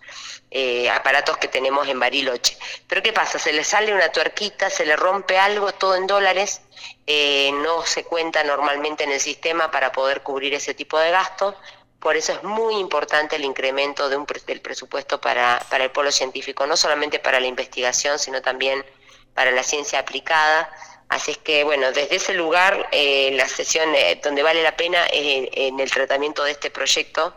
eh, 0.52 0.90
aparatos 0.90 1.38
que 1.38 1.48
tenemos 1.48 1.88
en 1.88 2.00
Bariloche. 2.00 2.58
Pero 2.88 3.04
¿qué 3.04 3.12
pasa? 3.12 3.40
Se 3.40 3.52
le 3.52 3.64
sale 3.64 3.94
una 3.94 4.10
tuerquita, 4.12 4.70
se 4.70 4.86
le 4.86 4.96
rompe 4.96 5.38
algo, 5.38 5.74
todo 5.74 5.96
en 5.96 6.08
dólares, 6.08 6.62
eh, 7.08 7.52
no 7.52 7.86
se 7.86 8.04
cuenta 8.04 8.44
normalmente 8.44 9.04
en 9.04 9.12
el 9.12 9.20
sistema 9.20 9.72
para 9.72 9.92
poder 9.92 10.22
cubrir 10.22 10.54
ese 10.54 10.74
tipo 10.74 10.98
de 10.98 11.12
gastos. 11.12 11.56
Por 12.00 12.16
eso 12.16 12.34
es 12.34 12.44
muy 12.44 12.76
importante 12.76 13.36
el 13.36 13.44
incremento 13.44 14.08
de 14.08 14.16
un, 14.16 14.26
del 14.46 14.62
presupuesto 14.62 15.20
para, 15.20 15.60
para 15.70 15.84
el 15.84 15.92
polo 15.92 16.12
científico, 16.12 16.66
no 16.68 16.78
solamente 16.78 17.20
para 17.20 17.40
la 17.40 17.48
investigación, 17.48 18.20
sino 18.20 18.42
también 18.42 18.86
para 19.34 19.52
la 19.52 19.64
ciencia 19.64 20.00
aplicada. 20.00 20.70
Así 21.10 21.32
es 21.32 21.38
que, 21.40 21.64
bueno, 21.64 21.92
desde 21.92 22.16
ese 22.16 22.34
lugar, 22.34 22.88
eh, 22.92 23.32
la 23.34 23.48
sesión 23.48 23.90
donde 24.24 24.42
vale 24.42 24.64
la 24.64 24.78
pena 24.78 25.06
es 25.08 25.50
en 25.52 25.80
el 25.80 25.92
tratamiento 25.92 26.44
de 26.44 26.52
este 26.52 26.72
proyecto, 26.72 27.36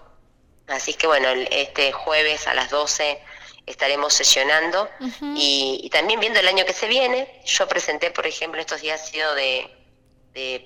Así 0.69 0.95
que 0.95 1.07
bueno, 1.07 1.29
este 1.51 1.93
jueves 1.93 2.47
a 2.47 2.55
las 2.55 2.71
12 2.71 3.21
estaremos 3.67 4.13
sesionando 4.13 4.89
y, 5.35 5.89
también 5.93 6.21
viendo 6.21 6.41
el 6.41 6.49
año 6.49 6.65
que 6.65 6.73
se 6.73 6.87
viene. 6.89 7.41
Yo 7.45 7.69
presenté, 7.69 8.11
por 8.11 8.27
ejemplo, 8.27 8.61
estos 8.61 8.81
días 8.81 9.03
ha 9.03 9.05
sido 9.05 9.35
de, 9.35 9.75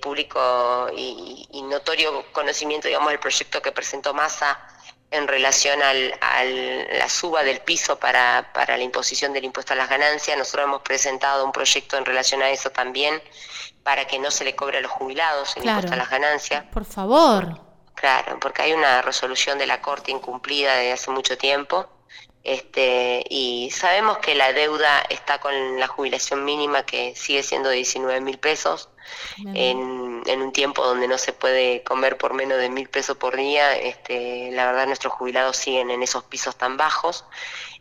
público 0.01 0.87
y, 0.95 1.61
notorio 1.63 2.31
conocimiento, 2.31 2.87
digamos, 2.87 3.11
el 3.11 3.19
proyecto 3.19 3.61
que 3.61 3.71
presentó 3.71 4.13
Massa 4.13 4.59
en 5.09 5.27
relación 5.27 5.81
al, 5.81 6.13
a 6.21 6.43
la 6.43 7.09
suba 7.09 7.43
del 7.43 7.59
piso 7.61 7.97
para, 7.99 8.51
para 8.53 8.77
la 8.77 8.83
imposición 8.83 9.31
del 9.33 9.45
impuesto 9.45 9.73
a 9.73 9.75
las 9.75 9.89
ganancias. 9.89 10.37
Nosotros 10.37 10.65
hemos 10.65 10.81
presentado 10.81 11.45
un 11.45 11.51
proyecto 11.51 11.97
en 11.97 12.05
relación 12.05 12.41
a 12.41 12.49
eso 12.49 12.71
también, 12.71 13.21
para 13.83 14.05
que 14.05 14.19
no 14.19 14.31
se 14.31 14.43
le 14.43 14.55
cobre 14.55 14.77
a 14.77 14.81
los 14.81 14.91
jubilados 14.91 15.55
el 15.57 15.65
impuesto 15.65 15.93
a 15.93 15.97
las 15.97 16.09
ganancias. 16.09 16.65
Por 16.71 16.85
favor. 16.85 17.72
Claro, 17.95 18.39
porque 18.39 18.63
hay 18.63 18.73
una 18.73 19.01
resolución 19.01 19.57
de 19.57 19.67
la 19.67 19.81
Corte 19.81 20.11
incumplida 20.11 20.75
desde 20.75 20.93
hace 20.93 21.11
mucho 21.11 21.37
tiempo. 21.37 21.89
Este, 22.43 23.23
y 23.29 23.71
sabemos 23.71 24.17
que 24.17 24.35
la 24.35 24.51
deuda 24.51 25.01
está 25.09 25.39
con 25.39 25.79
la 25.79 25.87
jubilación 25.87 26.43
mínima 26.43 26.85
que 26.85 27.15
sigue 27.15 27.41
siendo 27.41 27.69
de 27.69 27.77
19 27.77 28.19
mil 28.19 28.37
pesos 28.37 28.89
en, 29.53 30.21
en, 30.25 30.41
un 30.41 30.51
tiempo 30.51 30.83
donde 30.83 31.07
no 31.07 31.17
se 31.17 31.31
puede 31.31 31.83
comer 31.83 32.17
por 32.17 32.33
menos 32.33 32.57
de 32.57 32.69
mil 32.69 32.89
pesos 32.89 33.15
por 33.15 33.37
día. 33.37 33.77
Este, 33.77 34.51
la 34.51 34.65
verdad 34.65 34.87
nuestros 34.87 35.13
jubilados 35.13 35.55
siguen 35.55 35.89
en 35.89 36.03
esos 36.03 36.25
pisos 36.25 36.57
tan 36.57 36.75
bajos, 36.75 37.23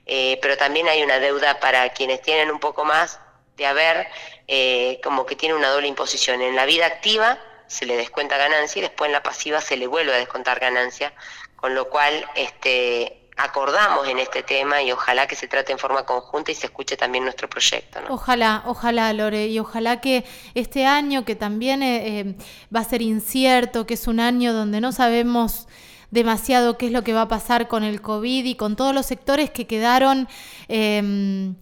eh, 0.06 0.38
pero 0.40 0.56
también 0.56 0.86
hay 0.86 1.02
una 1.02 1.18
deuda 1.18 1.58
para 1.58 1.88
quienes 1.90 2.22
tienen 2.22 2.50
un 2.50 2.60
poco 2.60 2.84
más 2.84 3.18
de 3.56 3.66
haber, 3.66 4.06
eh, 4.46 5.00
como 5.02 5.26
que 5.26 5.34
tiene 5.34 5.56
una 5.56 5.70
doble 5.70 5.88
imposición 5.88 6.40
en 6.40 6.54
la 6.54 6.66
vida 6.66 6.86
activa 6.86 7.38
se 7.72 7.86
le 7.86 7.96
descuenta 7.96 8.36
ganancia 8.36 8.80
y 8.80 8.82
después 8.82 9.08
en 9.08 9.12
la 9.12 9.22
pasiva 9.22 9.60
se 9.60 9.76
le 9.76 9.86
vuelve 9.86 10.14
a 10.14 10.18
descontar 10.18 10.60
ganancia, 10.60 11.12
con 11.56 11.74
lo 11.74 11.88
cual 11.88 12.26
este, 12.34 13.22
acordamos 13.36 14.06
en 14.08 14.18
este 14.18 14.42
tema 14.42 14.82
y 14.82 14.92
ojalá 14.92 15.26
que 15.26 15.36
se 15.36 15.48
trate 15.48 15.72
en 15.72 15.78
forma 15.78 16.04
conjunta 16.04 16.52
y 16.52 16.54
se 16.54 16.66
escuche 16.66 16.96
también 16.96 17.24
nuestro 17.24 17.48
proyecto. 17.48 18.00
Ojalá, 18.10 18.62
ojalá, 18.66 19.12
Lore, 19.12 19.46
y 19.46 19.58
ojalá 19.58 20.00
que 20.00 20.24
este 20.54 20.84
año 20.84 21.24
que 21.24 21.34
también 21.34 21.82
eh, 21.82 22.20
eh, 22.20 22.34
va 22.74 22.80
a 22.80 22.84
ser 22.84 23.00
incierto, 23.00 23.86
que 23.86 23.94
es 23.94 24.06
un 24.06 24.20
año 24.20 24.52
donde 24.52 24.80
no 24.80 24.92
sabemos 24.92 25.66
demasiado 26.10 26.76
qué 26.76 26.86
es 26.86 26.92
lo 26.92 27.02
que 27.02 27.14
va 27.14 27.22
a 27.22 27.28
pasar 27.28 27.68
con 27.68 27.84
el 27.84 28.02
COVID 28.02 28.44
y 28.44 28.54
con 28.54 28.76
todos 28.76 28.94
los 28.94 29.06
sectores 29.06 29.50
que 29.50 29.66
quedaron 29.66 30.28
eh, 30.68 31.54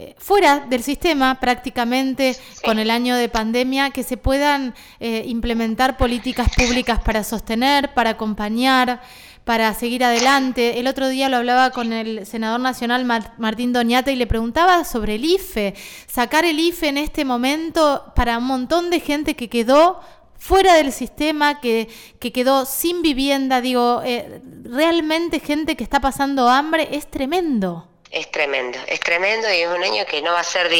eh, 0.00 0.14
fuera 0.16 0.60
del 0.60 0.84
sistema 0.84 1.40
prácticamente 1.40 2.36
con 2.64 2.78
el 2.78 2.88
año 2.88 3.16
de 3.16 3.28
pandemia, 3.28 3.90
que 3.90 4.04
se 4.04 4.16
puedan 4.16 4.72
eh, 5.00 5.24
implementar 5.26 5.96
políticas 5.96 6.54
públicas 6.54 7.00
para 7.00 7.24
sostener, 7.24 7.92
para 7.94 8.10
acompañar, 8.10 9.02
para 9.42 9.74
seguir 9.74 10.04
adelante. 10.04 10.78
El 10.78 10.86
otro 10.86 11.08
día 11.08 11.28
lo 11.28 11.38
hablaba 11.38 11.70
con 11.70 11.92
el 11.92 12.24
senador 12.26 12.60
nacional 12.60 13.06
Martín 13.38 13.72
Doñate 13.72 14.12
y 14.12 14.14
le 14.14 14.28
preguntaba 14.28 14.84
sobre 14.84 15.16
el 15.16 15.24
IFE, 15.24 15.74
sacar 16.06 16.44
el 16.44 16.60
IFE 16.60 16.90
en 16.90 16.98
este 16.98 17.24
momento 17.24 18.12
para 18.14 18.38
un 18.38 18.44
montón 18.44 18.90
de 18.90 19.00
gente 19.00 19.34
que 19.34 19.48
quedó 19.48 19.98
fuera 20.38 20.74
del 20.74 20.92
sistema, 20.92 21.60
que, 21.60 21.88
que 22.20 22.30
quedó 22.30 22.66
sin 22.66 23.02
vivienda, 23.02 23.60
digo, 23.60 24.02
eh, 24.04 24.42
realmente 24.62 25.40
gente 25.40 25.74
que 25.74 25.82
está 25.82 25.98
pasando 25.98 26.48
hambre, 26.48 26.90
es 26.92 27.10
tremendo. 27.10 27.88
Es 28.10 28.30
tremendo, 28.30 28.78
es 28.86 29.00
tremendo 29.00 29.52
y 29.52 29.60
es 29.60 29.68
un 29.68 29.82
año 29.82 30.06
que 30.06 30.22
no 30.22 30.32
va 30.32 30.40
a 30.40 30.44
ser, 30.44 30.70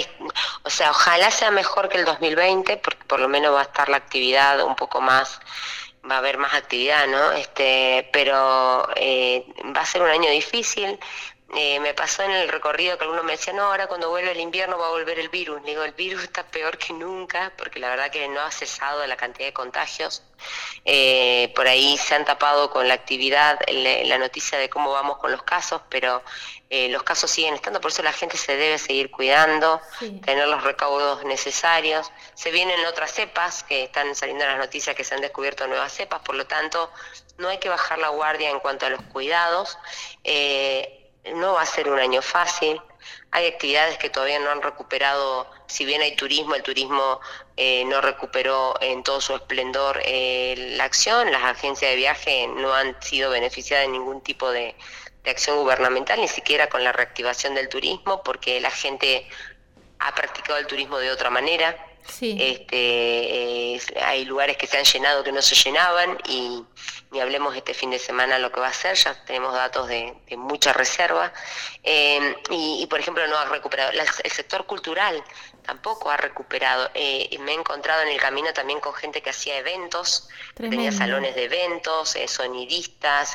o 0.62 0.70
sea, 0.70 0.90
ojalá 0.90 1.30
sea 1.30 1.50
mejor 1.50 1.88
que 1.88 1.98
el 1.98 2.06
2020, 2.06 2.78
porque 2.78 3.04
por 3.04 3.20
lo 3.20 3.28
menos 3.28 3.54
va 3.54 3.60
a 3.60 3.64
estar 3.64 3.88
la 3.88 3.98
actividad 3.98 4.62
un 4.64 4.74
poco 4.74 5.00
más, 5.02 5.38
va 6.10 6.16
a 6.16 6.18
haber 6.18 6.38
más 6.38 6.54
actividad, 6.54 7.06
¿no? 7.06 7.32
Este, 7.32 8.08
pero 8.12 8.88
eh, 8.96 9.44
va 9.76 9.82
a 9.82 9.86
ser 9.86 10.02
un 10.02 10.08
año 10.08 10.30
difícil. 10.30 10.98
Eh, 11.54 11.80
me 11.80 11.94
pasó 11.94 12.22
en 12.24 12.30
el 12.30 12.48
recorrido 12.48 12.98
que 12.98 13.04
algunos 13.04 13.24
me 13.24 13.32
decían, 13.32 13.56
no, 13.56 13.64
ahora 13.64 13.86
cuando 13.86 14.10
vuelve 14.10 14.32
el 14.32 14.40
invierno 14.40 14.76
va 14.76 14.88
a 14.88 14.90
volver 14.90 15.18
el 15.18 15.30
virus. 15.30 15.62
digo, 15.64 15.82
el 15.82 15.92
virus 15.92 16.22
está 16.22 16.46
peor 16.46 16.76
que 16.76 16.92
nunca, 16.92 17.52
porque 17.56 17.80
la 17.80 17.88
verdad 17.88 18.10
que 18.10 18.28
no 18.28 18.40
ha 18.40 18.50
cesado 18.50 19.06
la 19.06 19.16
cantidad 19.16 19.46
de 19.46 19.54
contagios. 19.54 20.22
Eh, 20.84 21.50
por 21.56 21.66
ahí 21.66 21.96
se 21.96 22.14
han 22.14 22.26
tapado 22.26 22.70
con 22.70 22.86
la 22.86 22.94
actividad 22.94 23.58
la 23.66 24.18
noticia 24.18 24.58
de 24.58 24.68
cómo 24.68 24.92
vamos 24.92 25.16
con 25.18 25.32
los 25.32 25.42
casos, 25.42 25.80
pero 25.88 26.22
eh, 26.68 26.90
los 26.90 27.02
casos 27.02 27.30
siguen 27.30 27.54
estando, 27.54 27.80
por 27.80 27.90
eso 27.90 28.02
la 28.02 28.12
gente 28.12 28.36
se 28.36 28.54
debe 28.56 28.76
seguir 28.76 29.10
cuidando, 29.10 29.80
tener 30.24 30.46
los 30.48 30.62
recaudos 30.62 31.24
necesarios. 31.24 32.12
Se 32.34 32.50
vienen 32.50 32.84
otras 32.84 33.12
cepas, 33.12 33.64
que 33.64 33.84
están 33.84 34.14
saliendo 34.14 34.44
las 34.44 34.58
noticias 34.58 34.94
que 34.94 35.02
se 35.02 35.14
han 35.14 35.22
descubierto 35.22 35.66
nuevas 35.66 35.92
cepas, 35.92 36.20
por 36.20 36.34
lo 36.34 36.46
tanto 36.46 36.90
no 37.38 37.48
hay 37.48 37.58
que 37.58 37.68
bajar 37.68 37.98
la 37.98 38.08
guardia 38.10 38.50
en 38.50 38.60
cuanto 38.60 38.84
a 38.84 38.90
los 38.90 39.00
cuidados. 39.04 39.78
Eh, 40.24 40.97
no 41.34 41.54
va 41.54 41.62
a 41.62 41.66
ser 41.66 41.88
un 41.88 41.98
año 41.98 42.22
fácil, 42.22 42.80
hay 43.30 43.46
actividades 43.46 43.98
que 43.98 44.10
todavía 44.10 44.38
no 44.38 44.50
han 44.50 44.62
recuperado, 44.62 45.50
si 45.66 45.84
bien 45.84 46.00
hay 46.00 46.16
turismo, 46.16 46.54
el 46.54 46.62
turismo 46.62 47.20
eh, 47.56 47.84
no 47.86 48.00
recuperó 48.00 48.74
en 48.80 49.02
todo 49.02 49.20
su 49.20 49.34
esplendor 49.34 50.00
eh, 50.04 50.54
la 50.76 50.84
acción, 50.84 51.30
las 51.30 51.44
agencias 51.44 51.90
de 51.90 51.96
viaje 51.96 52.46
no 52.48 52.72
han 52.72 53.00
sido 53.02 53.30
beneficiadas 53.30 53.86
de 53.86 53.92
ningún 53.92 54.22
tipo 54.22 54.50
de, 54.50 54.74
acción 55.26 55.58
gubernamental, 55.58 56.18
ni 56.18 56.28
siquiera 56.28 56.70
con 56.70 56.82
la 56.82 56.90
reactivación 56.90 57.54
del 57.54 57.68
turismo, 57.68 58.22
porque 58.22 58.60
la 58.62 58.70
gente 58.70 59.28
ha 59.98 60.14
practicado 60.14 60.58
el 60.58 60.66
turismo 60.66 60.96
de 60.98 61.10
otra 61.10 61.28
manera. 61.28 61.76
Este, 62.20 63.80
hay 64.02 64.24
lugares 64.24 64.56
que 64.56 64.66
se 64.66 64.78
han 64.78 64.84
llenado 64.84 65.22
que 65.22 65.32
no 65.32 65.42
se 65.42 65.54
llenaban 65.54 66.18
y 66.28 66.64
ni 67.10 67.20
hablemos 67.20 67.54
este 67.54 67.74
fin 67.74 67.90
de 67.90 67.98
semana 67.98 68.38
lo 68.38 68.50
que 68.50 68.60
va 68.60 68.68
a 68.68 68.72
ser, 68.72 68.96
ya 68.96 69.14
tenemos 69.24 69.52
datos 69.54 69.88
de, 69.88 70.14
mucha 70.36 70.72
reserva. 70.72 71.32
Eh, 71.82 72.36
y, 72.50 72.86
por 72.88 73.00
ejemplo, 73.00 73.26
no 73.26 73.36
ha 73.36 73.46
recuperado. 73.46 73.92
el 73.92 74.30
sector 74.30 74.66
cultural 74.66 75.22
tampoco 75.68 76.10
ha 76.10 76.16
recuperado. 76.16 76.90
Eh, 76.94 77.36
me 77.40 77.52
he 77.52 77.54
encontrado 77.54 78.00
en 78.00 78.08
el 78.08 78.18
camino 78.18 78.50
también 78.54 78.80
con 78.80 78.94
gente 78.94 79.20
que 79.20 79.28
hacía 79.28 79.58
eventos, 79.58 80.26
tenía 80.56 80.90
salones 80.90 81.34
de 81.34 81.44
eventos, 81.44 82.16
eh, 82.16 82.26
sonidistas, 82.26 83.34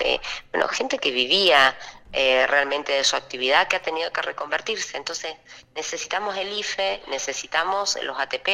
bueno, 0.52 0.68
gente 0.68 0.98
que 0.98 1.12
vivía 1.12 1.78
realmente 2.12 2.92
de 2.92 3.04
su 3.04 3.16
actividad 3.16 3.68
que 3.68 3.76
ha 3.76 3.82
tenido 3.82 4.12
que 4.12 4.22
reconvertirse. 4.22 4.98
Entonces, 4.98 5.36
necesitamos 5.76 6.36
el 6.38 6.52
IFE, 6.54 7.04
necesitamos 7.08 7.98
los 8.04 8.20
ATP, 8.20 8.48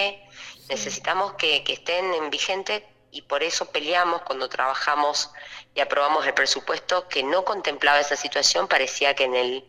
necesitamos 0.69 1.33
que, 1.33 1.63
que 1.63 1.73
estén 1.73 2.13
en 2.13 2.29
vigente 2.29 2.85
y 3.11 3.21
por 3.23 3.43
eso 3.43 3.71
peleamos 3.71 4.21
cuando 4.21 4.49
trabajamos 4.49 5.31
y 5.73 5.79
aprobamos 5.79 6.25
el 6.27 6.33
presupuesto 6.33 7.07
que 7.07 7.23
no 7.23 7.43
contemplaba 7.43 7.99
esa 7.99 8.15
situación, 8.15 8.67
parecía 8.67 9.15
que 9.15 9.23
en 9.25 9.35
el 9.35 9.67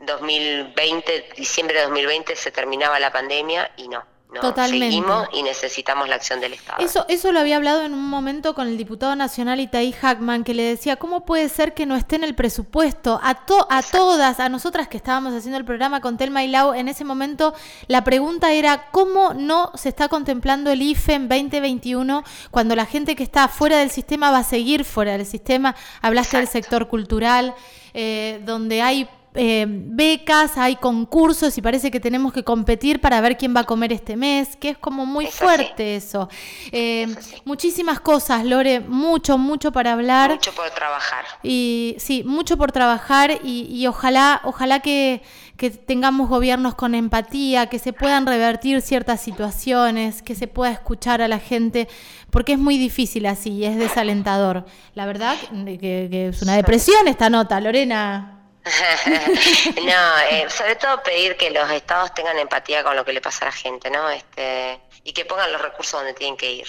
2020, 0.00 1.30
diciembre 1.36 1.76
de 1.78 1.82
2020 1.84 2.36
se 2.36 2.50
terminaba 2.50 2.98
la 3.00 3.12
pandemia 3.12 3.72
y 3.76 3.88
no. 3.88 4.02
Totalmente. 4.40 4.86
Seguimos 4.86 5.28
y 5.32 5.42
necesitamos 5.42 6.06
la 6.06 6.16
acción 6.16 6.40
del 6.40 6.52
Estado. 6.52 6.84
Eso, 6.84 7.06
eso 7.08 7.32
lo 7.32 7.40
había 7.40 7.56
hablado 7.56 7.82
en 7.82 7.94
un 7.94 8.08
momento 8.08 8.54
con 8.54 8.68
el 8.68 8.76
diputado 8.76 9.16
nacional 9.16 9.58
Itaí 9.58 9.92
Hackman, 9.92 10.44
que 10.44 10.52
le 10.52 10.64
decía, 10.64 10.96
¿cómo 10.96 11.24
puede 11.24 11.48
ser 11.48 11.72
que 11.72 11.86
no 11.86 11.96
esté 11.96 12.16
en 12.16 12.24
el 12.24 12.34
presupuesto? 12.34 13.18
A, 13.22 13.30
a 13.70 13.82
todas, 13.82 14.38
a 14.38 14.48
nosotras 14.50 14.86
que 14.86 14.98
estábamos 14.98 15.32
haciendo 15.32 15.56
el 15.56 15.64
programa 15.64 16.02
con 16.02 16.18
Telma 16.18 16.44
y 16.44 16.48
Lau, 16.48 16.74
en 16.74 16.88
ese 16.88 17.04
momento 17.04 17.54
la 17.86 18.04
pregunta 18.04 18.52
era, 18.52 18.90
¿cómo 18.90 19.32
no 19.32 19.72
se 19.74 19.88
está 19.88 20.08
contemplando 20.08 20.70
el 20.70 20.82
IFE 20.82 21.14
en 21.14 21.28
2021 21.28 22.22
cuando 22.50 22.76
la 22.76 22.84
gente 22.84 23.16
que 23.16 23.22
está 23.22 23.48
fuera 23.48 23.78
del 23.78 23.90
sistema 23.90 24.30
va 24.30 24.38
a 24.38 24.44
seguir 24.44 24.84
fuera 24.84 25.12
del 25.12 25.24
sistema? 25.24 25.74
Hablaste 26.02 26.36
del 26.36 26.48
sector 26.48 26.88
cultural, 26.88 27.54
eh, 27.94 28.42
donde 28.44 28.82
hay 28.82 29.08
eh, 29.34 29.66
becas, 29.68 30.56
hay 30.56 30.76
concursos 30.76 31.56
y 31.58 31.62
parece 31.62 31.90
que 31.90 32.00
tenemos 32.00 32.32
que 32.32 32.42
competir 32.42 33.00
para 33.00 33.20
ver 33.20 33.36
quién 33.36 33.54
va 33.54 33.60
a 33.60 33.64
comer 33.64 33.92
este 33.92 34.16
mes, 34.16 34.56
que 34.56 34.70
es 34.70 34.78
como 34.78 35.06
muy 35.06 35.26
fuerte 35.26 35.96
eso. 35.96 36.28
Eh, 36.72 37.14
muchísimas 37.44 38.00
cosas, 38.00 38.44
Lore, 38.44 38.80
mucho, 38.80 39.36
mucho 39.36 39.70
para 39.70 39.92
hablar. 39.92 40.30
Mucho 40.30 40.52
por 40.52 40.70
trabajar. 40.70 41.24
Y 41.42 41.94
sí, 41.98 42.24
mucho 42.24 42.56
por 42.56 42.72
trabajar 42.72 43.38
y, 43.44 43.86
ojalá, 43.86 44.40
ojalá 44.44 44.80
que, 44.80 45.22
que 45.56 45.70
tengamos 45.70 46.28
gobiernos 46.28 46.74
con 46.74 46.94
empatía, 46.94 47.66
que 47.66 47.78
se 47.78 47.92
puedan 47.92 48.26
revertir 48.26 48.80
ciertas 48.80 49.20
situaciones, 49.20 50.22
que 50.22 50.34
se 50.34 50.46
pueda 50.46 50.72
escuchar 50.72 51.20
a 51.20 51.28
la 51.28 51.38
gente, 51.38 51.86
porque 52.30 52.54
es 52.54 52.58
muy 52.58 52.78
difícil 52.78 53.26
así, 53.26 53.64
es 53.64 53.76
desalentador. 53.76 54.64
La 54.94 55.06
verdad 55.06 55.36
que, 55.64 55.78
que 56.10 56.28
es 56.28 56.42
una 56.42 56.56
depresión 56.56 57.06
esta 57.08 57.28
nota, 57.28 57.60
Lorena. 57.60 58.37
no, 59.82 60.18
eh, 60.30 60.48
sobre 60.50 60.76
todo 60.76 61.02
pedir 61.02 61.36
que 61.36 61.50
los 61.50 61.70
estados 61.70 62.12
tengan 62.14 62.38
empatía 62.38 62.82
con 62.82 62.96
lo 62.96 63.04
que 63.04 63.12
le 63.12 63.20
pasa 63.20 63.44
a 63.44 63.48
la 63.48 63.52
gente, 63.52 63.90
¿no? 63.90 64.08
Este, 64.10 64.80
y 65.04 65.12
que 65.12 65.24
pongan 65.24 65.52
los 65.52 65.60
recursos 65.60 66.00
donde 66.00 66.14
tienen 66.14 66.36
que 66.36 66.50
ir. 66.50 66.66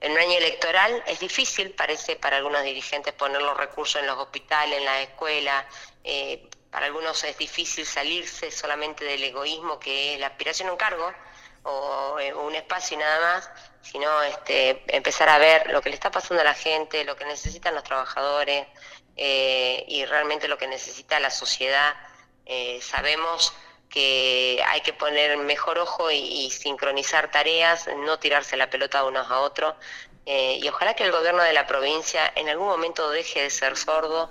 En 0.00 0.12
un 0.12 0.18
año 0.18 0.38
electoral 0.38 1.02
es 1.06 1.18
difícil, 1.18 1.70
parece, 1.72 2.16
para 2.16 2.36
algunos 2.36 2.62
dirigentes 2.62 3.12
poner 3.14 3.42
los 3.42 3.56
recursos 3.56 4.00
en 4.00 4.06
los 4.06 4.16
hospitales, 4.18 4.78
en 4.78 4.84
la 4.84 5.02
escuela. 5.02 5.66
Eh, 6.04 6.48
para 6.70 6.86
algunos 6.86 7.24
es 7.24 7.36
difícil 7.38 7.84
salirse 7.86 8.50
solamente 8.50 9.04
del 9.04 9.22
egoísmo 9.24 9.80
que 9.80 10.14
es 10.14 10.20
la 10.20 10.28
aspiración 10.28 10.68
a 10.68 10.72
un 10.72 10.78
cargo 10.78 11.12
o 11.64 12.18
eh, 12.20 12.32
un 12.32 12.54
espacio 12.54 12.96
y 12.96 13.00
nada 13.00 13.20
más, 13.20 13.50
sino 13.82 14.22
este, 14.22 14.84
empezar 14.94 15.28
a 15.28 15.38
ver 15.38 15.70
lo 15.70 15.80
que 15.80 15.88
le 15.88 15.94
está 15.94 16.10
pasando 16.10 16.42
a 16.42 16.44
la 16.44 16.54
gente, 16.54 17.04
lo 17.04 17.16
que 17.16 17.24
necesitan 17.24 17.74
los 17.74 17.84
trabajadores, 17.84 18.66
eh, 19.20 19.84
y 19.88 20.04
realmente 20.04 20.46
lo 20.46 20.56
que 20.56 20.68
necesita 20.68 21.18
la 21.18 21.30
sociedad. 21.30 21.94
Eh, 22.46 22.78
sabemos 22.80 23.52
que 23.90 24.62
hay 24.64 24.80
que 24.82 24.92
poner 24.92 25.36
mejor 25.38 25.78
ojo 25.78 26.10
y, 26.10 26.50
sincronizar 26.50 27.30
tareas, 27.30 27.88
no 27.96 28.18
tirarse 28.20 28.56
la 28.56 28.70
pelota 28.70 29.04
unos 29.04 29.28
a 29.28 29.40
otros. 29.40 29.74
Eh, 30.24 30.58
y 30.62 30.68
ojalá 30.68 30.94
que 30.94 31.04
el 31.04 31.10
gobierno 31.10 31.42
de 31.42 31.52
la 31.52 31.66
provincia 31.66 32.32
en 32.36 32.48
algún 32.48 32.68
momento 32.68 33.10
deje 33.10 33.42
de 33.42 33.50
ser 33.50 33.76
sordo, 33.76 34.30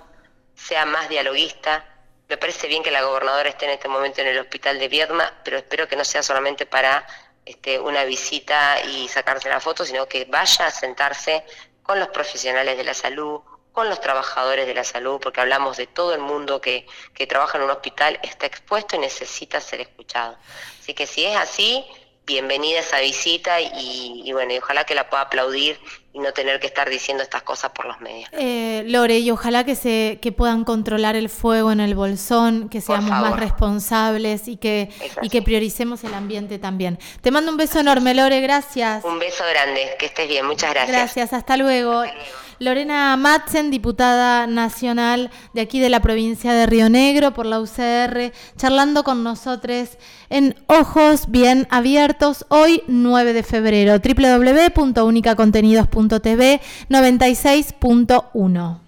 sea 0.54 0.86
más 0.86 1.08
dialoguista. 1.10 1.84
Me 2.28 2.38
parece 2.38 2.66
bien 2.66 2.82
que 2.82 2.90
la 2.90 3.02
gobernadora 3.02 3.48
esté 3.50 3.66
en 3.66 3.72
este 3.72 3.88
momento 3.88 4.22
en 4.22 4.28
el 4.28 4.38
hospital 4.38 4.78
de 4.78 4.88
Viedma, 4.88 5.34
pero 5.44 5.58
espero 5.58 5.86
que 5.86 5.96
no 5.96 6.04
sea 6.04 6.22
solamente 6.22 6.64
para 6.64 7.06
este, 7.44 7.78
una 7.78 8.04
visita 8.04 8.80
y 8.82 9.08
sacarse 9.08 9.50
la 9.50 9.60
foto, 9.60 9.84
sino 9.84 10.06
que 10.06 10.24
vaya 10.24 10.66
a 10.66 10.70
sentarse 10.70 11.44
con 11.82 11.98
los 11.98 12.08
profesionales 12.08 12.76
de 12.76 12.84
la 12.84 12.94
salud, 12.94 13.40
con 13.78 13.88
los 13.88 14.00
trabajadores 14.00 14.66
de 14.66 14.74
la 14.74 14.82
salud, 14.82 15.20
porque 15.22 15.40
hablamos 15.40 15.76
de 15.76 15.86
todo 15.86 16.12
el 16.12 16.20
mundo 16.20 16.60
que, 16.60 16.84
que 17.14 17.28
trabaja 17.28 17.58
en 17.58 17.62
un 17.62 17.70
hospital, 17.70 18.18
está 18.24 18.44
expuesto 18.44 18.96
y 18.96 18.98
necesita 18.98 19.60
ser 19.60 19.80
escuchado. 19.80 20.36
Así 20.80 20.94
que 20.94 21.06
si 21.06 21.24
es 21.24 21.36
así, 21.36 21.84
bienvenida 22.26 22.80
esa 22.80 22.98
visita 22.98 23.60
y, 23.60 24.32
bueno, 24.32 24.52
y 24.52 24.58
ojalá 24.58 24.82
que 24.82 24.96
la 24.96 25.08
pueda 25.08 25.22
aplaudir 25.22 25.78
y 26.12 26.18
no 26.18 26.32
tener 26.32 26.58
que 26.58 26.66
estar 26.66 26.90
diciendo 26.90 27.22
estas 27.22 27.44
cosas 27.44 27.70
por 27.70 27.86
los 27.86 28.00
medios. 28.00 28.28
Eh, 28.32 28.82
Lore, 28.86 29.20
y 29.20 29.30
ojalá 29.30 29.62
que 29.62 29.76
se 29.76 30.18
que 30.20 30.32
puedan 30.32 30.64
controlar 30.64 31.14
el 31.14 31.28
fuego 31.28 31.70
en 31.70 31.78
el 31.78 31.94
bolsón, 31.94 32.68
que 32.68 32.80
seamos 32.80 33.10
más 33.10 33.38
responsables 33.38 34.48
y 34.48 34.56
que, 34.56 34.90
y 35.22 35.28
que 35.28 35.40
prioricemos 35.40 36.02
el 36.02 36.14
ambiente 36.14 36.58
también. 36.58 36.98
Te 37.20 37.30
mando 37.30 37.52
un 37.52 37.56
beso 37.56 37.78
enorme, 37.78 38.12
Lore, 38.12 38.40
gracias. 38.40 39.04
Un 39.04 39.20
beso 39.20 39.44
grande, 39.48 39.94
que 40.00 40.06
estés 40.06 40.26
bien, 40.26 40.44
muchas 40.44 40.70
gracias. 40.70 40.96
Gracias, 40.96 41.32
hasta 41.32 41.56
luego. 41.56 42.00
Hasta 42.00 42.12
luego. 42.16 42.47
Lorena 42.60 43.16
Matzen, 43.16 43.70
diputada 43.70 44.48
nacional 44.48 45.30
de 45.54 45.60
aquí 45.60 45.78
de 45.78 45.90
la 45.90 46.00
provincia 46.00 46.52
de 46.52 46.66
Río 46.66 46.90
Negro 46.90 47.32
por 47.32 47.46
la 47.46 47.60
UCR, 47.60 48.32
charlando 48.56 49.04
con 49.04 49.22
nosotros 49.22 49.90
en 50.28 50.56
Ojos 50.66 51.30
Bien 51.30 51.68
Abiertos, 51.70 52.46
hoy 52.48 52.82
9 52.88 53.32
de 53.32 53.44
febrero, 53.44 53.98
www.unicacontenidos.tv 53.98 56.60
96.1. 56.88 58.87